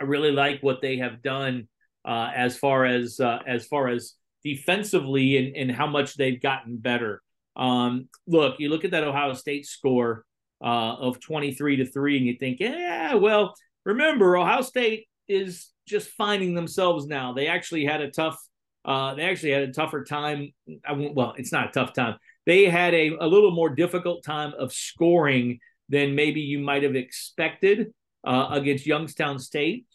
I 0.01 0.05
really 0.05 0.33
like 0.33 0.63
what 0.63 0.83
they 0.83 0.99
have 0.99 1.23
done 1.23 1.69
uh, 2.05 2.31
as 2.35 2.57
far 2.59 2.85
as 2.85 3.19
uh, 3.19 3.39
as 3.47 3.67
far 3.67 3.89
as 3.89 4.15
defensively 4.45 5.39
and, 5.39 5.57
and 5.57 5.73
how 5.73 5.87
much 5.87 6.17
they've 6.17 6.41
gotten 6.41 6.77
better. 6.77 7.23
Um, 7.57 8.09
look, 8.27 8.57
you 8.59 8.69
look 8.69 8.85
at 8.85 8.91
that 8.91 9.05
Ohio 9.05 9.33
State 9.33 9.67
score 9.67 10.25
uh, 10.63 10.95
of 10.97 11.21
twenty 11.21 11.55
three 11.55 11.77
to 11.77 11.87
three, 11.87 12.19
and 12.19 12.27
you 12.27 12.37
think, 12.39 12.61
yeah, 12.61 13.15
well, 13.15 13.55
remember 13.85 14.37
Ohio 14.37 14.63
State 14.63 15.07
is 15.29 15.71
just 15.87 16.11
finding 16.11 16.55
themselves 16.55 17.07
now. 17.07 17.33
They 17.33 17.47
actually 17.47 17.85
had 17.85 18.01
a 18.01 18.11
tough. 18.11 18.39
Uh, 18.85 19.15
they 19.15 19.23
actually 19.23 19.53
had 19.53 19.63
a 19.63 19.73
tougher 19.73 20.05
time. 20.05 20.53
I 20.87 20.93
won't, 20.93 21.15
well, 21.15 21.35
it's 21.39 21.53
not 21.53 21.69
a 21.69 21.73
tough 21.73 21.95
time. 21.95 22.17
They 22.47 22.67
had 22.67 22.93
a, 22.93 23.17
a 23.21 23.27
little 23.27 23.51
more 23.51 23.71
difficult 23.71 24.25
time 24.25 24.53
of 24.59 24.73
scoring 24.73 25.61
than 25.89 26.15
maybe 26.15 26.41
you 26.41 26.59
might 26.59 26.83
have 26.83 26.95
expected 26.95 27.93
uh, 28.25 28.49
against 28.51 28.87
Youngstown 28.87 29.39
State 29.39 29.87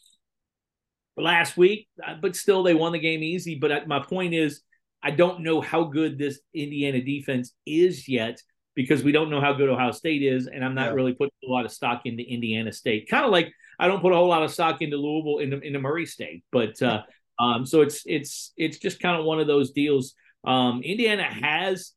last 1.17 1.57
week. 1.57 1.87
Uh, 2.05 2.15
but 2.21 2.35
still, 2.35 2.63
they 2.63 2.73
won 2.73 2.91
the 2.91 2.99
game 2.99 3.21
easy. 3.21 3.55
But 3.55 3.87
my 3.87 3.99
point 3.99 4.33
is, 4.33 4.61
I 5.03 5.11
don't 5.11 5.41
know 5.41 5.61
how 5.61 5.83
good 5.83 6.17
this 6.17 6.39
Indiana 6.53 7.01
defense 7.01 7.53
is 7.65 8.09
yet. 8.09 8.41
because 8.79 9.03
we 9.03 9.11
don't 9.11 9.29
know 9.29 9.41
how 9.41 9.51
good 9.51 9.67
Ohio 9.67 9.91
State 9.91 10.23
is, 10.23 10.47
and 10.47 10.63
I'm 10.63 10.73
not 10.73 10.87
yeah. 10.87 10.93
really 10.93 11.13
putting 11.13 11.33
a 11.43 11.51
lot 11.51 11.65
of 11.65 11.71
stock 11.71 12.03
into 12.05 12.23
Indiana 12.23 12.71
State. 12.71 13.09
Kind 13.09 13.25
of 13.25 13.31
like 13.31 13.51
I 13.77 13.87
don't 13.87 13.99
put 13.99 14.13
a 14.13 14.15
whole 14.15 14.29
lot 14.29 14.41
of 14.41 14.51
stock 14.51 14.81
into 14.81 14.95
Louisville 14.95 15.39
into, 15.39 15.59
into 15.59 15.79
Murray 15.79 16.05
State, 16.05 16.45
but 16.49 16.81
uh, 16.81 17.01
um, 17.39 17.65
so 17.65 17.81
it's 17.81 18.03
it's 18.05 18.51
it's 18.57 18.77
just 18.77 18.99
kind 18.99 19.17
of 19.19 19.25
one 19.25 19.39
of 19.39 19.47
those 19.47 19.71
deals. 19.71 20.13
Um, 20.45 20.81
Indiana 20.83 21.23
has 21.23 21.93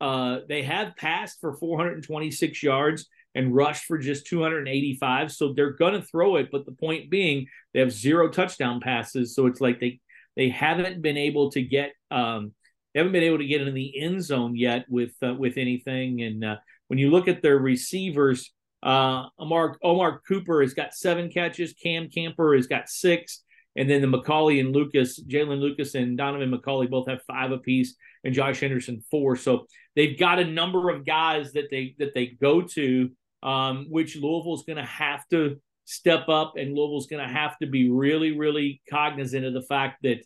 uh, 0.00 0.38
they 0.48 0.62
have 0.62 0.96
passed 0.96 1.40
for 1.40 1.56
426 1.56 2.62
yards 2.62 3.06
and 3.34 3.54
rushed 3.54 3.84
for 3.84 3.98
just 3.98 4.26
285. 4.26 5.32
So 5.32 5.52
they're 5.52 5.72
going 5.72 5.94
to 5.94 6.02
throw 6.02 6.36
it. 6.36 6.50
But 6.52 6.66
the 6.66 6.72
point 6.72 7.10
being, 7.10 7.46
they 7.72 7.80
have 7.80 7.92
zero 7.92 8.28
touchdown 8.28 8.80
passes. 8.80 9.34
So 9.34 9.46
it's 9.46 9.60
like 9.60 9.80
they 9.80 10.00
they 10.36 10.48
haven't 10.48 11.02
been 11.02 11.16
able 11.16 11.50
to 11.52 11.62
get 11.62 11.92
um, 12.10 12.52
they 12.92 13.00
haven't 13.00 13.12
been 13.12 13.24
able 13.24 13.38
to 13.38 13.46
get 13.46 13.62
in 13.62 13.74
the 13.74 14.00
end 14.00 14.22
zone 14.22 14.56
yet 14.56 14.84
with 14.88 15.12
uh, 15.22 15.34
with 15.34 15.56
anything. 15.56 16.22
And 16.22 16.44
uh, 16.44 16.56
when 16.88 16.98
you 16.98 17.10
look 17.10 17.26
at 17.28 17.42
their 17.42 17.58
receivers, 17.58 18.52
uh, 18.82 19.26
Omar 19.38 19.76
Omar 19.82 20.20
Cooper 20.28 20.60
has 20.60 20.74
got 20.74 20.94
seven 20.94 21.30
catches. 21.30 21.72
Cam 21.72 22.08
Camper 22.08 22.54
has 22.54 22.66
got 22.66 22.88
six. 22.88 23.42
And 23.76 23.90
then 23.90 24.02
the 24.02 24.08
McCulley 24.08 24.60
and 24.60 24.72
Lucas, 24.72 25.20
Jaylin 25.20 25.60
Lucas 25.60 25.94
and 25.94 26.18
Donaven 26.18 26.54
McCulley 26.54 26.88
both 26.88 27.08
have 27.08 27.22
five 27.22 27.50
apiece, 27.50 27.96
and 28.22 28.34
Josh 28.34 28.60
Henderson 28.60 29.02
four. 29.10 29.36
So 29.36 29.66
they've 29.96 30.18
got 30.18 30.38
a 30.38 30.44
number 30.44 30.90
of 30.90 31.04
guys 31.04 31.52
that 31.52 31.70
they 31.70 31.94
that 31.98 32.14
they 32.14 32.26
go 32.26 32.62
to 32.62 33.10
um, 33.42 33.86
which 33.90 34.16
Louisville's 34.16 34.64
going 34.64 34.78
to 34.78 34.84
have 34.84 35.26
to 35.28 35.60
step 35.84 36.28
up, 36.28 36.54
and 36.56 36.74
Louisville's 36.74 37.06
going 37.06 37.26
to 37.26 37.32
have 37.32 37.58
to 37.58 37.66
be 37.66 37.90
really, 37.90 38.36
really 38.36 38.80
cognizant 38.90 39.44
of 39.44 39.52
the 39.52 39.62
fact 39.62 40.02
that 40.02 40.24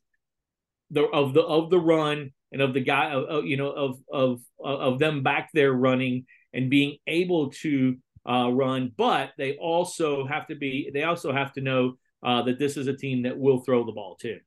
the 0.90 1.04
of 1.04 1.34
the 1.34 1.42
of 1.42 1.68
the 1.68 1.80
run 1.80 2.30
and 2.52 2.62
of 2.62 2.72
the 2.72 2.80
guy, 2.80 3.12
of, 3.12 3.44
you 3.44 3.56
know, 3.56 3.70
of 3.70 3.98
of 4.10 4.40
of 4.62 4.98
them 4.98 5.22
back 5.22 5.50
there 5.52 5.72
running 5.72 6.26
and 6.52 6.70
being 6.70 6.96
able 7.06 7.50
to 7.50 7.96
uh, 8.28 8.50
run, 8.50 8.92
but 8.96 9.32
they 9.36 9.56
also 9.56 10.26
have 10.26 10.46
to 10.46 10.54
be 10.54 10.90
they 10.94 11.02
also 11.02 11.32
have 11.32 11.52
to 11.54 11.60
know 11.60 11.98
uh, 12.22 12.42
that 12.42 12.58
this 12.58 12.76
is 12.76 12.86
a 12.86 12.94
team 12.94 13.22
that 13.22 13.38
will 13.38 13.60
throw 13.60 13.84
the 13.84 13.92
ball 13.92 14.16
too. 14.16 14.38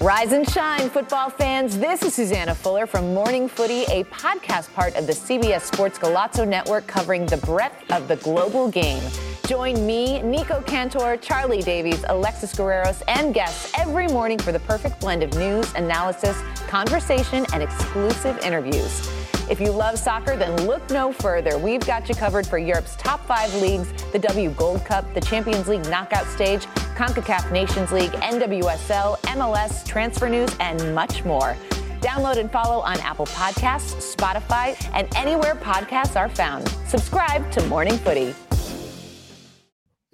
Rise 0.00 0.32
and 0.32 0.48
shine, 0.50 0.90
football 0.90 1.30
fans. 1.30 1.78
This 1.78 2.02
is 2.02 2.12
Susanna 2.12 2.56
Fuller 2.56 2.88
from 2.88 3.14
Morning 3.14 3.48
Footy, 3.48 3.84
a 3.84 4.02
podcast 4.04 4.72
part 4.74 4.96
of 4.96 5.06
the 5.06 5.12
CBS 5.12 5.60
Sports 5.60 5.96
Golazo 5.96 6.46
Network 6.46 6.88
covering 6.88 7.24
the 7.26 7.36
breadth 7.36 7.88
of 7.92 8.08
the 8.08 8.16
global 8.16 8.68
game. 8.68 9.00
Join 9.46 9.86
me, 9.86 10.20
Nico 10.22 10.60
Cantor, 10.62 11.16
Charlie 11.18 11.62
Davies, 11.62 12.04
Alexis 12.08 12.52
Guerreros, 12.52 13.00
and 13.06 13.32
guests 13.32 13.72
every 13.78 14.08
morning 14.08 14.38
for 14.38 14.50
the 14.50 14.60
perfect 14.60 15.00
blend 15.00 15.22
of 15.22 15.32
news, 15.34 15.72
analysis, 15.74 16.36
conversation, 16.66 17.46
and 17.52 17.62
exclusive 17.62 18.36
interviews. 18.38 19.08
If 19.50 19.60
you 19.60 19.70
love 19.70 19.98
soccer, 19.98 20.36
then 20.36 20.66
look 20.66 20.88
no 20.90 21.12
further. 21.12 21.58
We've 21.58 21.84
got 21.84 22.08
you 22.08 22.14
covered 22.14 22.46
for 22.46 22.58
Europe's 22.58 22.96
top 22.96 23.26
five 23.26 23.52
leagues 23.60 23.92
the 24.12 24.18
W 24.18 24.50
Gold 24.50 24.84
Cup, 24.84 25.12
the 25.14 25.20
Champions 25.20 25.68
League 25.68 25.84
knockout 25.88 26.26
stage, 26.26 26.66
CONCACAF 26.96 27.50
Nations 27.50 27.90
League, 27.92 28.12
NWSL, 28.12 29.18
MLS, 29.20 29.86
transfer 29.86 30.28
news, 30.28 30.50
and 30.60 30.94
much 30.94 31.24
more. 31.24 31.56
Download 32.00 32.36
and 32.36 32.50
follow 32.50 32.80
on 32.80 32.98
Apple 33.00 33.26
Podcasts, 33.26 34.14
Spotify, 34.14 34.76
and 34.92 35.08
anywhere 35.16 35.54
podcasts 35.54 36.16
are 36.16 36.28
found. 36.28 36.68
Subscribe 36.86 37.50
to 37.52 37.66
Morning 37.66 37.96
Footy. 37.98 38.34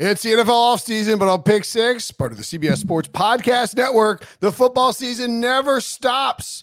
It's 0.01 0.23
the 0.23 0.31
NFL 0.31 0.47
offseason, 0.47 1.19
but 1.19 1.27
on 1.29 1.43
Pick 1.43 1.65
Six, 1.65 2.13
part 2.13 2.31
of 2.31 2.39
the 2.39 2.45
CBS 2.45 2.77
Sports 2.77 3.09
Podcast 3.09 3.77
Network, 3.77 4.25
the 4.39 4.53
football 4.53 4.93
season 4.93 5.41
never 5.41 5.81
stops. 5.81 6.63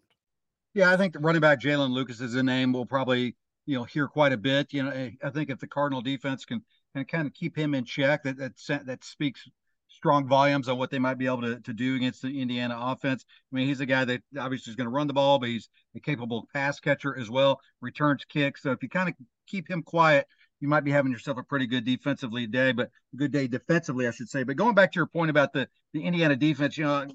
Yeah, 0.73 0.91
I 0.91 0.97
think 0.97 1.13
the 1.13 1.19
running 1.19 1.41
back 1.41 1.59
Jaylin 1.59 1.91
Lucas 1.91 2.21
is 2.21 2.35
a 2.35 2.43
name 2.43 2.71
we'll 2.71 2.85
probably 2.85 3.35
you 3.65 3.77
know 3.77 3.83
hear 3.83 4.07
quite 4.07 4.31
a 4.31 4.37
bit. 4.37 4.73
You 4.73 4.83
know, 4.83 5.11
I 5.23 5.29
think 5.29 5.49
if 5.49 5.59
the 5.59 5.67
Cardinal 5.67 6.01
defense 6.01 6.45
can 6.45 6.61
can 6.95 7.05
kind 7.05 7.27
of 7.27 7.33
keep 7.33 7.57
him 7.57 7.73
in 7.73 7.85
check, 7.85 8.23
that 8.23 8.37
that 8.37 8.85
that 8.85 9.03
speaks 9.03 9.47
strong 9.89 10.27
volumes 10.27 10.69
on 10.69 10.77
what 10.77 10.89
they 10.89 10.99
might 10.99 11.17
be 11.17 11.25
able 11.25 11.41
to, 11.41 11.59
to 11.59 11.73
do 11.73 11.95
against 11.95 12.21
the 12.21 12.41
Indiana 12.41 12.75
offense. 12.79 13.25
I 13.51 13.55
mean, 13.55 13.67
he's 13.67 13.81
a 13.81 13.85
guy 13.85 14.05
that 14.05 14.21
obviously 14.39 14.71
is 14.71 14.75
going 14.77 14.85
to 14.85 14.91
run 14.91 15.07
the 15.07 15.13
ball, 15.13 15.37
but 15.37 15.49
he's 15.49 15.69
a 15.95 15.99
capable 15.99 16.47
pass 16.53 16.79
catcher 16.79 17.17
as 17.19 17.29
well, 17.29 17.59
returns 17.81 18.23
kicks. 18.25 18.63
So 18.63 18.71
if 18.71 18.81
you 18.81 18.89
kind 18.89 19.09
of 19.09 19.15
keep 19.47 19.69
him 19.69 19.83
quiet, 19.83 20.27
you 20.61 20.67
might 20.69 20.85
be 20.85 20.91
having 20.91 21.11
yourself 21.11 21.37
a 21.37 21.43
pretty 21.43 21.67
good 21.67 21.83
defensively 21.83 22.47
day, 22.47 22.71
but 22.71 22.89
good 23.15 23.31
day 23.31 23.47
defensively, 23.47 24.07
I 24.07 24.11
should 24.11 24.29
say. 24.29 24.43
But 24.43 24.55
going 24.55 24.75
back 24.75 24.93
to 24.93 24.99
your 24.99 25.07
point 25.07 25.29
about 25.29 25.53
the 25.53 25.67
the 25.93 26.03
Indiana 26.03 26.35
defense, 26.35 26.77
you 26.77 26.85
know, 26.85 27.05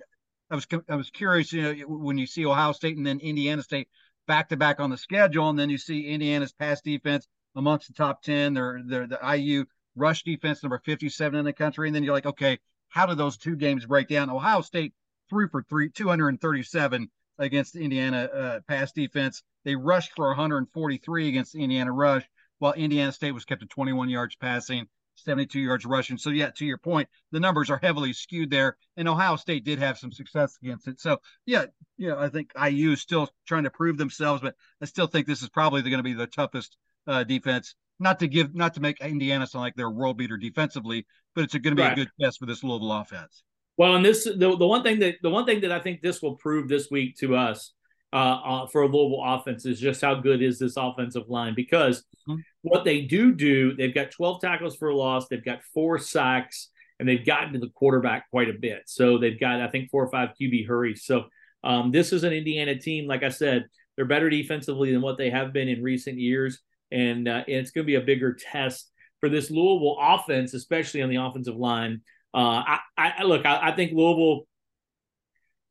I 0.51 0.55
was 0.55 0.67
I 0.89 0.97
was 0.97 1.11
curious, 1.11 1.53
you 1.53 1.63
know, 1.63 1.87
when 1.89 2.19
you 2.19 2.27
see 2.27 2.47
Ohio 2.47 2.73
State 2.73 2.97
and 2.97 3.07
then 3.07 3.19
Indiana 3.21 3.63
State 3.63 3.89
back 4.27 4.49
to 4.51 4.57
back 4.57 4.81
on 4.81 4.91
the 4.91 4.97
schedule, 4.97 5.49
and 5.49 5.59
then 5.59 5.71
you 5.71 5.79
see 5.79 6.07
Indiana's 6.07 6.53
pass 6.53 6.81
defense 6.81 7.27
amongst 7.57 7.89
the 7.89 7.95
top 7.95 8.23
ten. 8.23 8.55
They're 8.55 8.81
they're 8.85 9.07
the 9.07 9.37
IU 9.37 9.65
rush 9.97 10.23
defense 10.23 10.63
number 10.63 10.81
57 10.85 11.39
in 11.39 11.45
the 11.45 11.53
country, 11.53 11.89
and 11.89 11.95
then 11.95 12.05
you're 12.05 12.15
like, 12.15 12.27
okay, 12.27 12.59
how 12.89 13.07
do 13.07 13.15
those 13.15 13.37
two 13.37 13.57
games 13.57 13.87
break 13.87 14.09
down? 14.09 14.31
Ohio 14.31 14.61
State 14.61 14.95
threw 15.29 15.49
for 15.49 15.63
three, 15.63 15.91
237 15.91 17.11
against 17.39 17.73
the 17.73 17.81
Indiana 17.81 18.25
uh, 18.25 18.61
pass 18.69 18.93
defense. 18.93 19.43
They 19.65 19.75
rushed 19.75 20.13
for 20.15 20.29
143 20.29 21.29
against 21.29 21.55
Indiana 21.55 21.93
rush, 21.93 22.25
while 22.59 22.73
Indiana 22.75 23.11
State 23.11 23.33
was 23.33 23.45
kept 23.45 23.63
to 23.63 23.67
21 23.67 24.09
yards 24.11 24.37
passing 24.37 24.87
72 25.17 25.59
yards 25.59 25.85
rushing. 25.85 26.17
So, 26.17 26.31
yeah, 26.31 26.51
to 26.57 26.65
your 26.65 26.79
point, 26.79 27.09
the 27.33 27.41
numbers 27.41 27.71
are 27.71 27.81
heavily 27.83 28.13
skewed 28.13 28.51
there. 28.51 28.77
And 28.97 29.09
Ohio 29.09 29.37
State 29.37 29.65
did 29.65 29.79
have 29.79 29.99
some 29.99 30.13
success 30.13 30.57
against 30.63 30.89
it. 30.89 31.01
So, 31.01 31.19
yeah, 31.45 31.67
yeah, 31.99 32.17
I 32.17 32.29
think 32.29 32.53
IU 32.61 32.93
is 32.93 33.01
still 33.01 33.29
trying 33.47 33.65
to 33.65 33.71
prove 33.71 33.97
themselves, 33.99 34.43
but 34.43 34.55
I 34.81 34.85
still 34.85 35.07
think 35.07 35.27
this 35.27 35.43
is 35.43 35.49
probably 35.49 35.83
going 35.83 35.97
to 35.97 36.03
be 36.03 36.15
the 36.15 36.27
toughest 36.27 36.77
uh, 37.07 37.25
defense. 37.25 37.75
Not 37.99 38.19
to 38.21 38.29
give, 38.29 38.55
not 38.55 38.75
to 38.75 38.81
make 38.81 39.01
Indiana 39.01 39.47
sound 39.47 39.63
like 39.63 39.75
they're 39.75 39.91
world 39.91 40.19
beater 40.19 40.37
defensively, 40.37 41.07
but 41.35 41.45
it's 41.45 41.55
going 41.55 41.75
to 41.75 41.83
be 41.83 41.83
right. 41.83 41.93
a 41.93 41.97
good 41.97 42.11
test 42.21 42.39
for 42.39 42.47
this 42.47 42.63
Louisville 42.63 42.93
offense. 42.93 43.43
Well, 43.79 43.97
and 43.97 44.05
this 44.05 44.25
the, 44.25 44.57
the 44.57 44.67
one 44.67 44.83
thing 44.83 44.99
that 45.01 45.17
the 45.23 45.31
one 45.31 45.45
thing 45.45 45.61
that 45.63 45.73
I 45.73 45.81
think 45.81 46.01
this 46.01 46.23
will 46.23 46.37
prove 46.37 46.69
this 46.69 46.91
week 46.91 47.17
to 47.19 47.37
us 47.37 47.73
uh, 48.13 48.17
uh, 48.17 48.67
for 48.69 48.83
a 48.83 48.87
Louisville 48.87 49.23
offense 49.25 49.67
is 49.67 49.79
just 49.79 50.01
how 50.01 50.15
good 50.15 50.43
is 50.43 50.59
this 50.59 50.77
offensive 50.77 51.29
line 51.29 51.55
because 51.55 52.05
mm-hmm. 52.29 52.37
What 52.67 52.85
they 52.85 53.03
do 53.03 53.33
do 53.33 53.75
they've 53.75 53.95
got 53.95 54.11
12 54.11 54.41
tackles 54.41 54.77
for 54.77 54.89
a 54.89 54.97
loss 54.97 55.29
they've 55.29 55.45
got 55.45 55.63
four 55.73 55.99
sacks 55.99 56.71
and 56.99 57.09
they've 57.09 57.27
gotten 57.27 57.53
to 57.53 57.59
the 57.59 57.71
quarterback 57.71 58.29
quite 58.31 58.49
a 58.49 58.55
bit. 58.55 58.83
So 58.87 59.19
they've 59.19 59.39
got 59.39 59.61
I 59.61 59.69
think 59.69 59.91
four 59.91 60.05
or 60.05 60.11
five 60.11 60.31
QB 60.41 60.67
hurries. 60.67 61.05
So 61.05 61.25
um, 61.65 61.91
this 61.91 62.13
is 62.13 62.25
an 62.25 62.33
Indiana 62.33 62.79
team 62.79 63.07
like 63.07 63.23
I 63.23 63.29
said 63.29 63.67
they're 63.97 64.05
better 64.05 64.31
defensively 64.31 64.93
than 64.93 65.03
what 65.03 65.19
they 65.19 65.31
have 65.31 65.53
been 65.53 65.69
in 65.69 65.83
recent 65.83 66.19
years. 66.19 66.61
And, 66.93 67.27
uh, 67.27 67.45
and 67.47 67.57
it's 67.57 67.71
going 67.71 67.85
to 67.85 67.87
be 67.87 67.97
a 67.97 68.03
bigger 68.03 68.35
test 68.35 68.91
for 69.21 69.29
this 69.29 69.51
Louisville 69.51 69.97
offense 70.01 70.55
especially 70.55 71.03
on 71.03 71.09
the 71.09 71.17
offensive 71.17 71.57
line. 71.57 72.03
Uh, 72.35 72.63
I, 72.67 72.81
I 72.99 73.23
look 73.23 73.47
I, 73.47 73.71
I 73.71 73.73
think 73.77 73.93
Louisville 73.93 74.47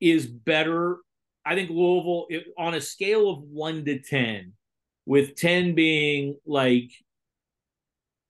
is 0.02 0.26
better. 0.26 0.98
I 1.46 1.54
think 1.54 1.70
Louisville, 1.70 2.28
on 2.58 2.74
a 2.74 2.82
scale 2.82 3.30
of 3.30 3.40
one 3.40 3.86
to 3.86 4.00
10, 4.00 4.54
with 5.06 5.36
10 5.36 5.76
being 5.76 6.38
like, 6.46 6.92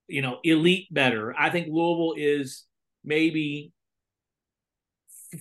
you 0.07 0.21
know, 0.21 0.39
elite 0.43 0.87
better, 0.91 1.33
I 1.37 1.49
think 1.49 1.67
Louisville 1.67 2.15
is 2.17 2.63
maybe 3.03 3.71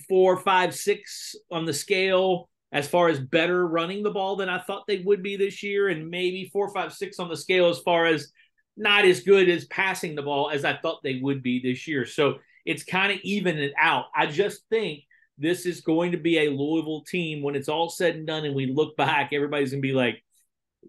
four, 0.07 0.37
five, 0.37 0.75
six 0.75 1.35
on 1.51 1.65
the 1.65 1.73
scale 1.73 2.49
as 2.71 2.87
far 2.87 3.07
as 3.07 3.19
better 3.19 3.65
running 3.65 4.03
the 4.03 4.11
ball 4.11 4.35
than 4.35 4.49
I 4.49 4.59
thought 4.59 4.85
they 4.87 4.99
would 4.99 5.23
be 5.23 5.37
this 5.37 5.63
year, 5.63 5.87
and 5.87 6.09
maybe 6.09 6.49
four, 6.51 6.73
five, 6.73 6.93
six 6.93 7.19
on 7.19 7.29
the 7.29 7.37
scale 7.37 7.69
as 7.69 7.79
far 7.79 8.05
as 8.05 8.31
not 8.75 9.05
as 9.05 9.21
good 9.21 9.49
as 9.49 9.65
passing 9.65 10.15
the 10.15 10.21
ball 10.21 10.49
as 10.49 10.65
I 10.65 10.77
thought 10.77 11.01
they 11.03 11.19
would 11.21 11.41
be 11.41 11.61
this 11.61 11.87
year. 11.87 12.05
So 12.05 12.35
it's 12.65 12.83
kind 12.83 13.13
of 13.13 13.19
even 13.23 13.57
it 13.57 13.73
out. 13.79 14.05
I 14.15 14.25
just 14.25 14.61
think 14.69 15.03
this 15.37 15.65
is 15.65 15.81
going 15.81 16.11
to 16.11 16.17
be 16.17 16.39
a 16.39 16.51
Louisville 16.51 17.03
team 17.03 17.41
when 17.41 17.55
it's 17.55 17.69
all 17.69 17.89
said 17.89 18.15
and 18.15 18.27
done 18.27 18.45
and 18.45 18.55
we 18.55 18.67
look 18.67 18.97
back, 18.97 19.31
everybody's 19.31 19.71
going 19.71 19.81
to 19.81 19.87
be 19.87 19.93
like, 19.93 20.21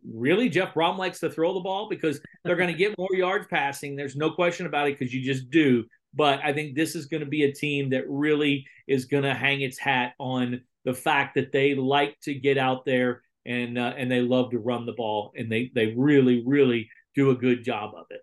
really? 0.05 0.49
Jeff 0.49 0.75
Brohm 0.75 0.99
likes 0.99 1.21
to 1.21 1.31
throw 1.31 1.55
the 1.55 1.61
ball 1.61 1.89
because 1.89 2.21
they're 2.45 2.57
going 2.57 2.73
to 2.73 2.79
get 2.79 2.97
more 2.99 3.09
yards 3.13 3.47
passing. 3.49 3.97
There's 3.97 4.17
no 4.17 4.31
question 4.31 4.67
about 4.67 4.89
it 4.89 4.99
because 4.99 5.15
you 5.15 5.23
just 5.23 5.51
do. 5.51 5.85
But 6.15 6.41
I 6.43 6.53
think 6.53 6.75
this 6.75 6.95
is 6.95 7.07
going 7.07 7.21
to 7.21 7.29
be 7.29 7.45
a 7.45 7.53
team 7.53 7.91
that 7.91 8.09
really 8.09 8.67
is 8.89 9.05
going 9.05 9.25
to 9.25 9.35
hang 9.35 9.61
its 9.61 9.79
hat 9.79 10.15
on 10.19 10.63
the 10.85 10.95
fact 10.95 11.35
that 11.35 11.53
they 11.53 11.75
like 11.75 12.19
to 12.21 12.35
get 12.35 12.57
out 12.57 12.85
there 12.87 13.23
and 13.45 13.79
uh, 13.79 13.93
and 13.97 14.11
they 14.11 14.21
love 14.21 14.51
to 14.51 14.59
run 14.59 14.87
the 14.87 14.93
ball 14.93 15.33
and 15.37 15.51
they 15.51 15.71
they 15.75 15.95
really 15.97 16.43
really 16.47 16.89
do 17.15 17.31
a 17.31 17.35
good 17.35 17.65
job 17.65 17.93
of 17.97 18.07
it. 18.11 18.21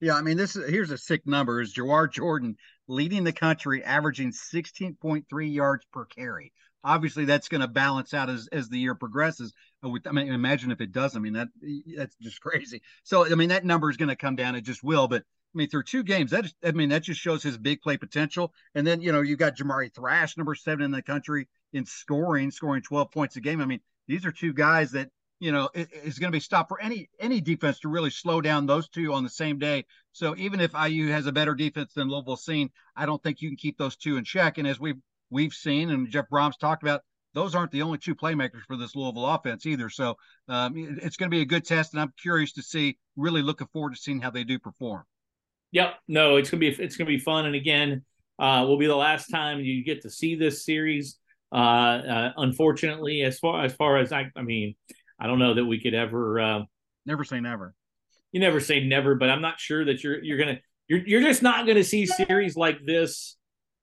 Yeah, 0.00 0.14
I 0.14 0.22
mean, 0.22 0.36
this 0.36 0.56
is 0.56 0.68
here's 0.68 0.90
a 0.90 0.98
sick 0.98 1.26
number: 1.26 1.60
is 1.60 1.74
Jawhar 1.74 2.10
Jordan 2.10 2.56
leading 2.88 3.24
the 3.24 3.32
country, 3.32 3.82
averaging 3.82 4.32
16.3 4.32 5.52
yards 5.52 5.84
per 5.92 6.04
carry. 6.04 6.52
Obviously, 6.84 7.24
that's 7.24 7.48
going 7.48 7.62
to 7.62 7.68
balance 7.68 8.12
out 8.12 8.28
as 8.28 8.48
as 8.52 8.68
the 8.68 8.78
year 8.78 8.94
progresses. 8.94 9.52
Oh, 9.82 9.96
I 10.06 10.12
mean, 10.12 10.32
imagine 10.32 10.70
if 10.70 10.80
it 10.80 10.92
does. 10.92 11.16
I 11.16 11.18
mean, 11.20 11.34
that 11.34 11.48
that's 11.96 12.16
just 12.16 12.40
crazy. 12.40 12.82
So, 13.04 13.30
I 13.30 13.34
mean, 13.34 13.50
that 13.50 13.64
number 13.64 13.90
is 13.90 13.96
going 13.96 14.08
to 14.08 14.16
come 14.16 14.36
down. 14.36 14.54
It 14.54 14.62
just 14.62 14.82
will. 14.82 15.06
But 15.06 15.22
I 15.22 15.58
mean, 15.58 15.68
through 15.68 15.84
two 15.84 16.02
games, 16.02 16.30
that 16.30 16.52
I 16.64 16.72
mean, 16.72 16.88
that 16.88 17.02
just 17.02 17.20
shows 17.20 17.42
his 17.42 17.58
big 17.58 17.82
play 17.82 17.96
potential. 17.96 18.52
And 18.74 18.86
then 18.86 19.00
you 19.00 19.12
know, 19.12 19.20
you've 19.20 19.38
got 19.38 19.56
Jamari 19.56 19.94
Thrash, 19.94 20.36
number 20.36 20.54
seven 20.54 20.84
in 20.84 20.90
the 20.90 21.02
country 21.02 21.48
in 21.72 21.84
scoring, 21.84 22.50
scoring 22.50 22.82
12 22.82 23.10
points 23.10 23.36
a 23.36 23.40
game. 23.40 23.60
I 23.60 23.66
mean, 23.66 23.80
these 24.08 24.24
are 24.24 24.32
two 24.32 24.52
guys 24.52 24.92
that 24.92 25.10
you 25.38 25.52
know, 25.52 25.68
it's 25.74 26.18
going 26.18 26.32
to 26.32 26.36
be 26.36 26.40
stopped 26.40 26.70
for 26.70 26.80
any 26.80 27.10
any 27.20 27.40
defense 27.40 27.80
to 27.80 27.88
really 27.88 28.10
slow 28.10 28.40
down 28.40 28.66
those 28.66 28.88
two 28.88 29.12
on 29.12 29.22
the 29.22 29.30
same 29.30 29.58
day. 29.58 29.84
So 30.12 30.34
even 30.36 30.60
if 30.60 30.72
IU 30.72 31.08
has 31.08 31.26
a 31.26 31.32
better 31.32 31.54
defense 31.54 31.92
than 31.92 32.08
Louisville 32.08 32.36
seen, 32.36 32.70
I 32.96 33.04
don't 33.04 33.22
think 33.22 33.42
you 33.42 33.50
can 33.50 33.56
keep 33.56 33.76
those 33.76 33.96
two 33.96 34.16
in 34.16 34.24
check. 34.24 34.56
And 34.56 34.66
as 34.66 34.80
we've 34.80 35.00
we've 35.28 35.52
seen, 35.52 35.90
and 35.90 36.08
Jeff 36.08 36.30
Brohm's 36.30 36.56
talked 36.56 36.82
about, 36.82 37.02
those 37.36 37.54
aren't 37.54 37.70
the 37.70 37.82
only 37.82 37.98
two 37.98 38.14
playmakers 38.14 38.62
for 38.66 38.78
this 38.78 38.96
Louisville 38.96 39.26
offense 39.26 39.66
either. 39.66 39.90
So 39.90 40.16
um, 40.48 40.72
it's 41.02 41.18
going 41.18 41.30
to 41.30 41.34
be 41.34 41.42
a 41.42 41.46
good 41.46 41.66
test, 41.66 41.92
and 41.92 42.00
I'm 42.00 42.12
curious 42.20 42.52
to 42.54 42.62
see. 42.62 42.96
Really 43.14 43.42
looking 43.42 43.66
forward 43.74 43.94
to 43.94 44.00
seeing 44.00 44.20
how 44.20 44.30
they 44.30 44.42
do 44.42 44.58
perform. 44.58 45.04
Yep, 45.72 45.94
no, 46.08 46.36
it's 46.36 46.50
gonna 46.50 46.60
be 46.60 46.68
it's 46.68 46.96
gonna 46.96 47.08
be 47.08 47.18
fun, 47.18 47.44
and 47.44 47.54
again, 47.54 48.04
uh, 48.38 48.64
will 48.66 48.78
be 48.78 48.86
the 48.86 48.96
last 48.96 49.28
time 49.28 49.60
you 49.60 49.84
get 49.84 50.02
to 50.02 50.10
see 50.10 50.34
this 50.34 50.64
series. 50.64 51.18
Uh, 51.52 51.56
uh, 51.56 52.32
unfortunately, 52.38 53.22
as 53.22 53.38
far 53.38 53.64
as 53.64 53.74
far 53.74 53.98
as 53.98 54.12
I, 54.12 54.30
I 54.34 54.42
mean, 54.42 54.74
I 55.20 55.26
don't 55.26 55.38
know 55.38 55.54
that 55.54 55.64
we 55.64 55.80
could 55.80 55.94
ever 55.94 56.40
uh, 56.40 56.60
never 57.04 57.24
say 57.24 57.40
never. 57.40 57.74
You 58.32 58.40
never 58.40 58.60
say 58.60 58.84
never, 58.84 59.14
but 59.14 59.28
I'm 59.28 59.42
not 59.42 59.60
sure 59.60 59.84
that 59.84 60.02
you're 60.02 60.22
you're 60.22 60.38
gonna 60.38 60.60
you're 60.88 61.00
you're 61.06 61.22
just 61.22 61.42
not 61.42 61.66
gonna 61.66 61.84
see 61.84 62.06
series 62.06 62.56
like 62.56 62.78
this 62.86 63.36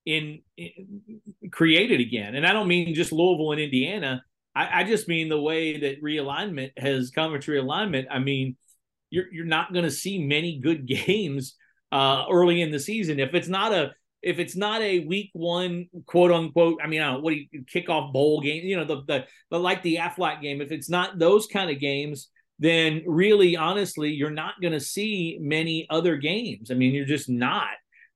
in, 0.06 0.42
in 0.58 1.22
created 1.52 2.02
again. 2.02 2.36
And 2.36 2.46
I 2.46 2.54
don't 2.54 2.68
mean 2.68 2.94
just 2.96 3.12
Louisville 3.12 3.52
and 3.52 3.62
Indiana. 3.62 4.24
I, 4.56 4.82
I 4.82 4.84
just 4.84 5.08
mean 5.08 5.30
the 5.30 5.42
way 5.42 5.80
that 5.80 6.04
realignment 6.04 6.72
has 6.78 7.12
conference 7.12 7.46
realignment. 7.46 8.06
I 8.12 8.20
mean, 8.20 8.56
you're 9.10 9.32
you're 9.32 9.46
not 9.46 9.74
going 9.74 9.86
to 9.86 9.92
see 9.92 10.26
many 10.26 10.60
good 10.60 10.86
games 11.08 11.56
uh, 11.92 12.26
early 12.32 12.62
in 12.62 12.72
the 12.72 12.80
season 12.80 13.20
if 13.20 13.36
it's 13.36 13.48
not 13.48 13.72
a 13.72 13.92
if 14.24 14.40
it's 14.40 14.56
not 14.56 14.82
a 14.82 15.00
week 15.00 15.30
one 15.34 15.88
quote 16.06 16.32
unquote, 16.32 16.80
I 16.82 16.88
mean, 16.88 17.02
I 17.02 17.18
what 17.18 17.32
do 17.32 17.42
you 17.52 17.66
kick 17.68 17.90
off 17.90 18.14
bowl 18.14 18.40
game, 18.40 18.64
you 18.64 18.78
know, 18.78 18.86
the, 18.86 19.04
the, 19.06 19.26
the 19.52 19.60
like 19.60 19.84
the 19.84 19.98
Aflac 19.98 20.42
game, 20.42 20.62
if 20.62 20.72
it's 20.72 20.90
not 20.90 21.20
those 21.20 21.46
kind 21.46 21.70
of 21.70 21.80
games, 21.80 22.30
then 22.58 23.04
really 23.06 23.58
honestly, 23.58 24.12
you're 24.12 24.32
not 24.32 24.54
going 24.62 24.74
to 24.74 24.80
see 24.80 25.38
many 25.42 25.86
other 25.90 26.16
games. 26.16 26.72
I 26.72 26.76
mean, 26.76 26.94
you're 26.94 27.06
just 27.06 27.30
not. 27.30 27.68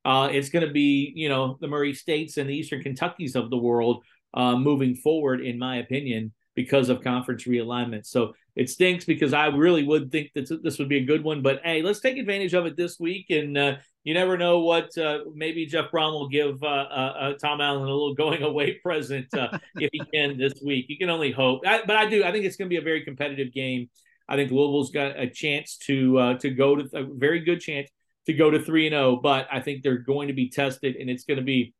Uh, 0.07 0.29
it's 0.31 0.47
going 0.47 0.65
to 0.65 0.71
be, 0.71 1.11
you 1.17 1.27
know, 1.27 1.57
the 1.59 1.67
Murray 1.67 1.93
States 1.93 2.37
and 2.37 2.49
the 2.49 2.55
Eastern 2.55 2.81
Kentuckys 2.81 3.35
of 3.35 3.49
the 3.49 3.57
world 3.57 4.05
uh, 4.33 4.55
moving 4.55 4.95
forward, 4.95 5.41
in 5.41 5.59
my 5.59 5.79
opinion, 5.79 6.31
because 6.55 6.87
of 6.87 7.03
conference 7.03 7.43
realignment. 7.43 8.05
So 8.05 8.31
it 8.55 8.69
stinks 8.69 9.03
because 9.03 9.33
I 9.33 9.47
really 9.47 9.83
would 9.83 10.09
think 10.09 10.31
that 10.33 10.63
this 10.63 10.79
would 10.79 10.87
be 10.87 10.99
a 10.99 11.03
good 11.03 11.25
one. 11.25 11.41
But 11.41 11.59
hey, 11.61 11.81
let's 11.81 11.99
take 11.99 12.17
advantage 12.17 12.53
of 12.53 12.65
it 12.65 12.77
this 12.77 12.97
week 13.01 13.25
and 13.31 13.57
uh, 13.57 13.75
you 14.05 14.13
never 14.13 14.37
know 14.37 14.59
what 14.59 14.97
uh, 14.97 15.25
maybe 15.35 15.65
Jeff 15.65 15.91
Brohm 15.91 16.13
will 16.13 16.29
give 16.29 16.63
uh, 16.63 16.65
uh, 16.65 17.33
Tom 17.33 17.59
Allen 17.59 17.81
a 17.81 17.85
little 17.85 18.15
going 18.15 18.43
away 18.43 18.73
present 18.83 19.27
if 19.33 19.89
he 19.91 20.01
can 20.13 20.37
this 20.37 20.53
week. 20.63 20.85
You 20.87 20.97
can 20.97 21.09
only 21.09 21.33
hope, 21.33 21.63
I, 21.67 21.81
but 21.85 21.97
I 21.97 22.09
do. 22.09 22.23
I 22.23 22.31
think 22.31 22.45
it's 22.45 22.55
going 22.55 22.69
to 22.69 22.73
be 22.73 22.79
a 22.79 22.81
very 22.81 23.03
competitive 23.03 23.51
game. 23.51 23.89
I 24.29 24.37
think 24.37 24.51
Louisville's 24.51 24.91
got 24.91 25.19
a 25.19 25.29
chance 25.29 25.75
to 25.87 26.37
to 26.37 26.49
go 26.49 26.77
to 26.77 26.89
a 26.97 27.03
very 27.03 27.41
good 27.41 27.59
chance 27.59 27.89
to 28.27 28.33
go 28.33 28.51
to 28.51 28.61
three 28.61 28.87
and 28.87 28.93
zero, 28.93 29.03
oh, 29.03 29.19
but 29.21 29.47
I 29.51 29.59
think 29.59 29.81
they're 29.81 29.97
going 29.97 30.27
to 30.27 30.33
be 30.33 30.49
tested, 30.49 30.95
and 30.95 31.09
it's 31.09 31.23
going 31.23 31.39
to 31.39 31.45
be 31.45 31.73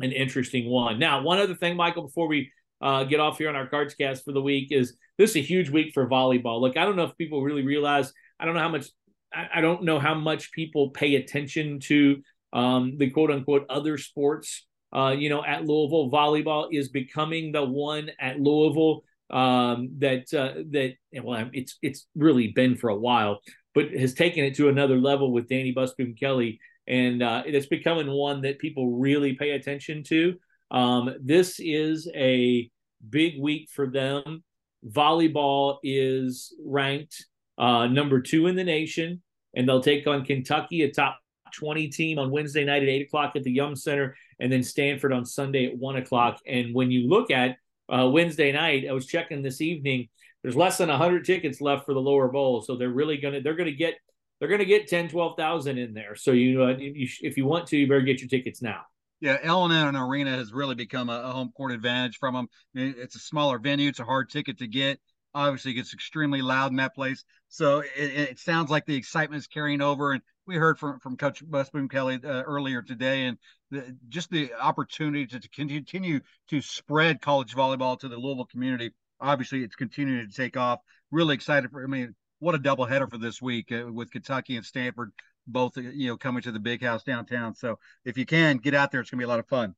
an 0.00 0.12
interesting 0.12 0.68
one. 0.68 0.98
Now, 0.98 1.22
one 1.22 1.38
other 1.38 1.54
thing, 1.54 1.76
Michael, 1.76 2.04
before 2.04 2.28
we 2.28 2.50
get 2.80 3.20
off 3.20 3.38
here 3.38 3.48
on 3.48 3.56
our 3.56 3.68
cards 3.68 3.94
cast 3.94 4.24
for 4.24 4.32
the 4.32 4.42
week 4.42 4.72
is 4.72 4.96
this 5.18 5.30
is 5.30 5.36
a 5.36 5.40
huge 5.40 5.70
week 5.70 5.92
for 5.94 6.08
volleyball. 6.08 6.60
Look, 6.60 6.76
I 6.76 6.84
don't 6.84 6.96
know 6.96 7.04
if 7.04 7.16
people 7.16 7.42
really 7.42 7.62
realize. 7.62 8.12
I 8.40 8.44
don't 8.44 8.54
know 8.54 8.60
how 8.60 8.68
much 8.68 8.86
I, 9.34 9.60
don't 9.60 9.84
know 9.84 9.98
how 9.98 10.14
much 10.14 10.52
people 10.52 10.90
pay 10.90 11.14
attention 11.16 11.80
to 11.80 12.22
um, 12.52 12.96
the 12.98 13.10
quote 13.10 13.30
unquote 13.30 13.66
other 13.68 13.98
sports. 13.98 14.66
Uh, 14.94 15.14
you 15.16 15.30
know, 15.30 15.42
at 15.44 15.64
Louisville, 15.64 16.10
volleyball 16.10 16.68
is 16.70 16.90
becoming 16.90 17.52
the 17.52 17.64
one 17.64 18.10
at 18.20 18.38
Louisville 18.38 19.04
um, 19.30 19.90
that 19.98 20.32
uh, 20.34 20.60
that 20.70 20.94
well, 21.22 21.48
it's 21.52 21.78
it's 21.82 22.06
really 22.14 22.48
been 22.48 22.76
for 22.76 22.90
a 22.90 22.96
while, 22.96 23.40
but 23.74 23.90
has 23.92 24.14
taken 24.14 24.44
it 24.44 24.54
to 24.56 24.68
another 24.68 24.96
level 24.96 25.32
with 25.32 25.48
Dani 25.48 25.74
Busboom 25.74 26.18
Kelly, 26.18 26.60
and 26.86 27.22
uh, 27.22 27.42
it's 27.46 27.66
becoming 27.66 28.10
one 28.10 28.42
that 28.42 28.58
people 28.58 28.92
really 28.98 29.34
pay 29.34 29.52
attention 29.52 30.02
to. 30.04 30.34
Um, 30.70 31.14
this 31.20 31.60
is 31.60 32.08
a 32.14 32.70
big 33.08 33.40
week 33.40 33.68
for 33.70 33.86
them. 33.86 34.42
Volleyball 34.88 35.78
is 35.82 36.54
ranked 36.64 37.26
uh, 37.58 37.86
number 37.86 38.20
two 38.20 38.46
in 38.46 38.56
the 38.56 38.64
nation, 38.64 39.22
and 39.54 39.68
they'll 39.68 39.82
take 39.82 40.06
on 40.06 40.24
Kentucky, 40.24 40.82
a 40.82 40.90
top 40.90 41.18
20 41.52 41.88
team 41.88 42.18
on 42.18 42.30
Wednesday 42.30 42.64
night 42.64 42.82
at 42.82 42.88
8 42.88 43.06
o'clock 43.06 43.36
at 43.36 43.42
the 43.44 43.52
Yum 43.52 43.76
Center, 43.76 44.16
and 44.40 44.50
then 44.50 44.62
Stanford 44.62 45.12
on 45.12 45.24
Sunday 45.24 45.66
at 45.66 45.76
1 45.76 45.96
o'clock. 45.96 46.40
And 46.46 46.74
when 46.74 46.90
you 46.90 47.08
look 47.08 47.30
at 47.30 47.56
uh, 47.92 48.08
Wednesday 48.08 48.52
night, 48.52 48.86
I 48.88 48.92
was 48.92 49.06
checking 49.06 49.42
this 49.42 49.60
evening, 49.60 50.08
there's 50.42 50.56
less 50.56 50.78
than 50.78 50.88
100 50.88 51.24
tickets 51.24 51.60
left 51.60 51.84
for 51.84 51.94
the 51.94 52.00
lower 52.00 52.28
bowl. 52.28 52.62
So 52.62 52.76
they're 52.76 52.90
really 52.90 53.16
going 53.16 53.34
to, 53.34 53.40
they're 53.40 53.56
going 53.56 53.70
to 53.70 53.76
get, 53.76 53.94
they're 54.38 54.48
going 54.48 54.60
to 54.60 54.64
get 54.66 54.88
10, 54.88 55.08
12,000 55.08 55.78
in 55.78 55.94
there. 55.94 56.16
So 56.16 56.32
you, 56.32 56.64
uh, 56.64 56.76
you, 56.78 57.08
if 57.20 57.36
you 57.36 57.46
want 57.46 57.68
to, 57.68 57.76
you 57.76 57.86
better 57.86 58.00
get 58.00 58.20
your 58.20 58.28
tickets 58.28 58.60
now. 58.60 58.82
Yeah, 59.20 59.38
L&N 59.40 59.94
Arena 59.94 60.30
has 60.32 60.52
really 60.52 60.74
become 60.74 61.08
a, 61.08 61.20
a 61.20 61.30
home 61.30 61.52
court 61.56 61.70
advantage 61.70 62.16
from 62.18 62.34
them. 62.34 62.48
It's 62.74 63.14
a 63.14 63.20
smaller 63.20 63.60
venue. 63.60 63.88
It's 63.88 64.00
a 64.00 64.04
hard 64.04 64.30
ticket 64.30 64.58
to 64.58 64.66
get 64.66 64.98
obviously 65.34 65.72
it 65.72 65.74
gets 65.74 65.94
extremely 65.94 66.42
loud 66.42 66.70
in 66.70 66.76
that 66.76 66.94
place. 66.94 67.24
So 67.48 67.80
it, 67.80 67.90
it, 67.96 68.38
sounds 68.38 68.70
like 68.70 68.86
the 68.86 68.96
excitement 68.96 69.40
is 69.40 69.46
carrying 69.46 69.80
over. 69.80 70.12
And 70.12 70.22
we 70.46 70.56
heard 70.56 70.78
from, 70.78 70.98
from 71.00 71.16
Coach 71.16 71.44
Busboom 71.44 71.90
Kelly 71.90 72.18
uh, 72.22 72.42
earlier 72.42 72.82
today, 72.82 73.24
and 73.24 73.38
the, 73.70 73.96
just 74.08 74.30
the 74.30 74.52
opportunity 74.54 75.26
to, 75.26 75.40
to, 75.40 75.48
continue 75.48 76.20
to 76.48 76.60
spread 76.60 77.20
college 77.20 77.54
volleyball 77.54 77.98
to 78.00 78.08
the 78.08 78.16
Louisville 78.16 78.46
community. 78.46 78.92
Obviously, 79.22 79.62
it's 79.62 79.76
continuing 79.76 80.28
to 80.28 80.34
take 80.34 80.56
off. 80.56 80.80
Really 81.10 81.34
excited 81.34 81.70
for. 81.70 81.82
I 81.82 81.86
mean, 81.86 82.14
what 82.40 82.54
a 82.54 82.58
doubleheader 82.58 83.08
for 83.08 83.18
this 83.18 83.40
week 83.40 83.72
uh, 83.72 83.90
with 83.90 84.10
Kentucky 84.10 84.56
and 84.56 84.66
Stanford 84.66 85.12
both 85.46 85.76
uh, 85.76 85.80
you 85.80 86.08
know 86.08 86.16
coming 86.16 86.42
to 86.42 86.52
the 86.52 86.60
big 86.60 86.82
house 86.82 87.02
downtown. 87.02 87.54
So 87.54 87.78
if 88.04 88.16
you 88.18 88.26
can 88.26 88.58
get 88.58 88.74
out 88.74 88.90
there, 88.90 89.00
it's 89.00 89.10
gonna 89.10 89.20
be 89.20 89.24
a 89.24 89.28
lot 89.28 89.38
of 89.38 89.48
fun. 89.48 89.74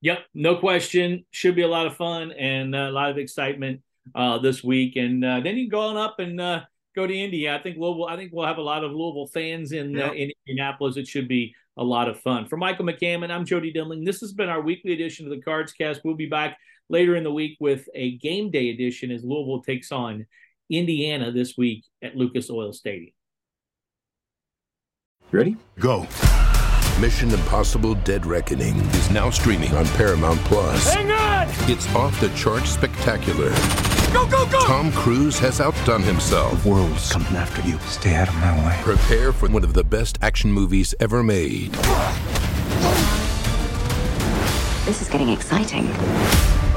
Yep, 0.00 0.18
no 0.34 0.56
question. 0.56 1.24
Should 1.30 1.56
be 1.56 1.62
a 1.62 1.68
lot 1.68 1.86
of 1.86 1.96
fun 1.96 2.32
and 2.32 2.74
uh, 2.74 2.88
a 2.88 2.90
lot 2.90 3.10
of 3.10 3.18
excitement 3.18 3.80
uh, 4.14 4.38
this 4.38 4.62
week, 4.62 4.96
and 4.96 5.24
uh, 5.24 5.40
then 5.40 5.56
you 5.56 5.64
can 5.64 5.70
go 5.70 5.80
on 5.80 5.96
up 5.96 6.18
and 6.18 6.40
uh, 6.40 6.60
go 6.94 7.06
to 7.06 7.14
India. 7.14 7.54
I 7.54 7.62
think 7.62 7.78
Louisville. 7.78 8.06
I 8.06 8.16
think 8.16 8.32
we'll 8.32 8.46
have 8.46 8.58
a 8.58 8.62
lot 8.62 8.84
of 8.84 8.92
Louisville 8.92 9.28
fans 9.28 9.72
in 9.72 10.00
uh, 10.00 10.12
in 10.12 10.30
Indianapolis. 10.46 10.96
It 10.96 11.06
should 11.06 11.28
be 11.28 11.54
a 11.76 11.84
lot 11.84 12.08
of 12.08 12.20
fun. 12.20 12.46
For 12.46 12.56
Michael 12.56 12.84
McCammon, 12.84 13.30
I'm 13.30 13.44
Jody 13.44 13.72
Demling. 13.72 14.04
This 14.04 14.20
has 14.20 14.32
been 14.32 14.48
our 14.48 14.60
weekly 14.60 14.92
edition 14.92 15.26
of 15.26 15.30
the 15.30 15.40
Cards 15.40 15.72
Cast. 15.72 16.02
We'll 16.04 16.14
be 16.14 16.26
back 16.26 16.56
later 16.88 17.16
in 17.16 17.24
the 17.24 17.32
week 17.32 17.56
with 17.60 17.88
a 17.94 18.16
game 18.18 18.50
day 18.50 18.70
edition 18.70 19.10
as 19.10 19.24
Louisville 19.24 19.62
takes 19.62 19.92
on 19.92 20.26
Indiana 20.70 21.30
this 21.32 21.56
week 21.56 21.84
at 22.02 22.16
Lucas 22.16 22.50
Oil 22.50 22.72
Stadium. 22.72 23.12
You 25.32 25.38
ready? 25.38 25.56
Go. 25.80 26.06
Mission 27.00 27.30
Impossible 27.32 27.94
Dead 27.96 28.24
Reckoning 28.24 28.76
is 28.76 29.10
now 29.10 29.28
streaming 29.28 29.74
on 29.74 29.84
Paramount 29.88 30.38
Plus. 30.42 30.94
Hang 30.94 31.10
on! 31.10 31.48
It's 31.68 31.92
off 31.94 32.18
the 32.20 32.28
charts 32.30 32.70
spectacular. 32.70 33.50
Go, 34.12 34.28
go, 34.28 34.46
go! 34.46 34.64
Tom 34.64 34.92
Cruise 34.92 35.36
has 35.40 35.60
outdone 35.60 36.02
himself. 36.02 36.62
The 36.62 36.70
world's 36.70 37.10
coming 37.10 37.34
after 37.34 37.68
you. 37.68 37.76
Stay 37.80 38.14
out 38.14 38.28
of 38.28 38.34
my 38.36 38.64
way. 38.64 38.78
Prepare 38.82 39.32
for 39.32 39.48
one 39.48 39.64
of 39.64 39.74
the 39.74 39.82
best 39.82 40.18
action 40.22 40.52
movies 40.52 40.94
ever 41.00 41.24
made. 41.24 41.72
This 44.84 45.02
is 45.02 45.08
getting 45.08 45.30
exciting. 45.30 45.90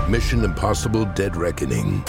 Mission 0.10 0.46
Impossible 0.46 1.04
Dead 1.04 1.36
Reckoning. 1.36 2.02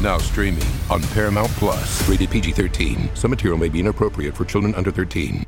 Now 0.00 0.18
streaming 0.18 0.62
on 0.88 1.02
Paramount 1.02 1.50
Plus. 1.52 2.08
Rated 2.08 2.30
PG 2.30 2.52
13. 2.52 3.10
Some 3.14 3.30
material 3.30 3.58
may 3.58 3.68
be 3.68 3.80
inappropriate 3.80 4.36
for 4.36 4.44
children 4.44 4.72
under 4.76 4.92
13. 4.92 5.44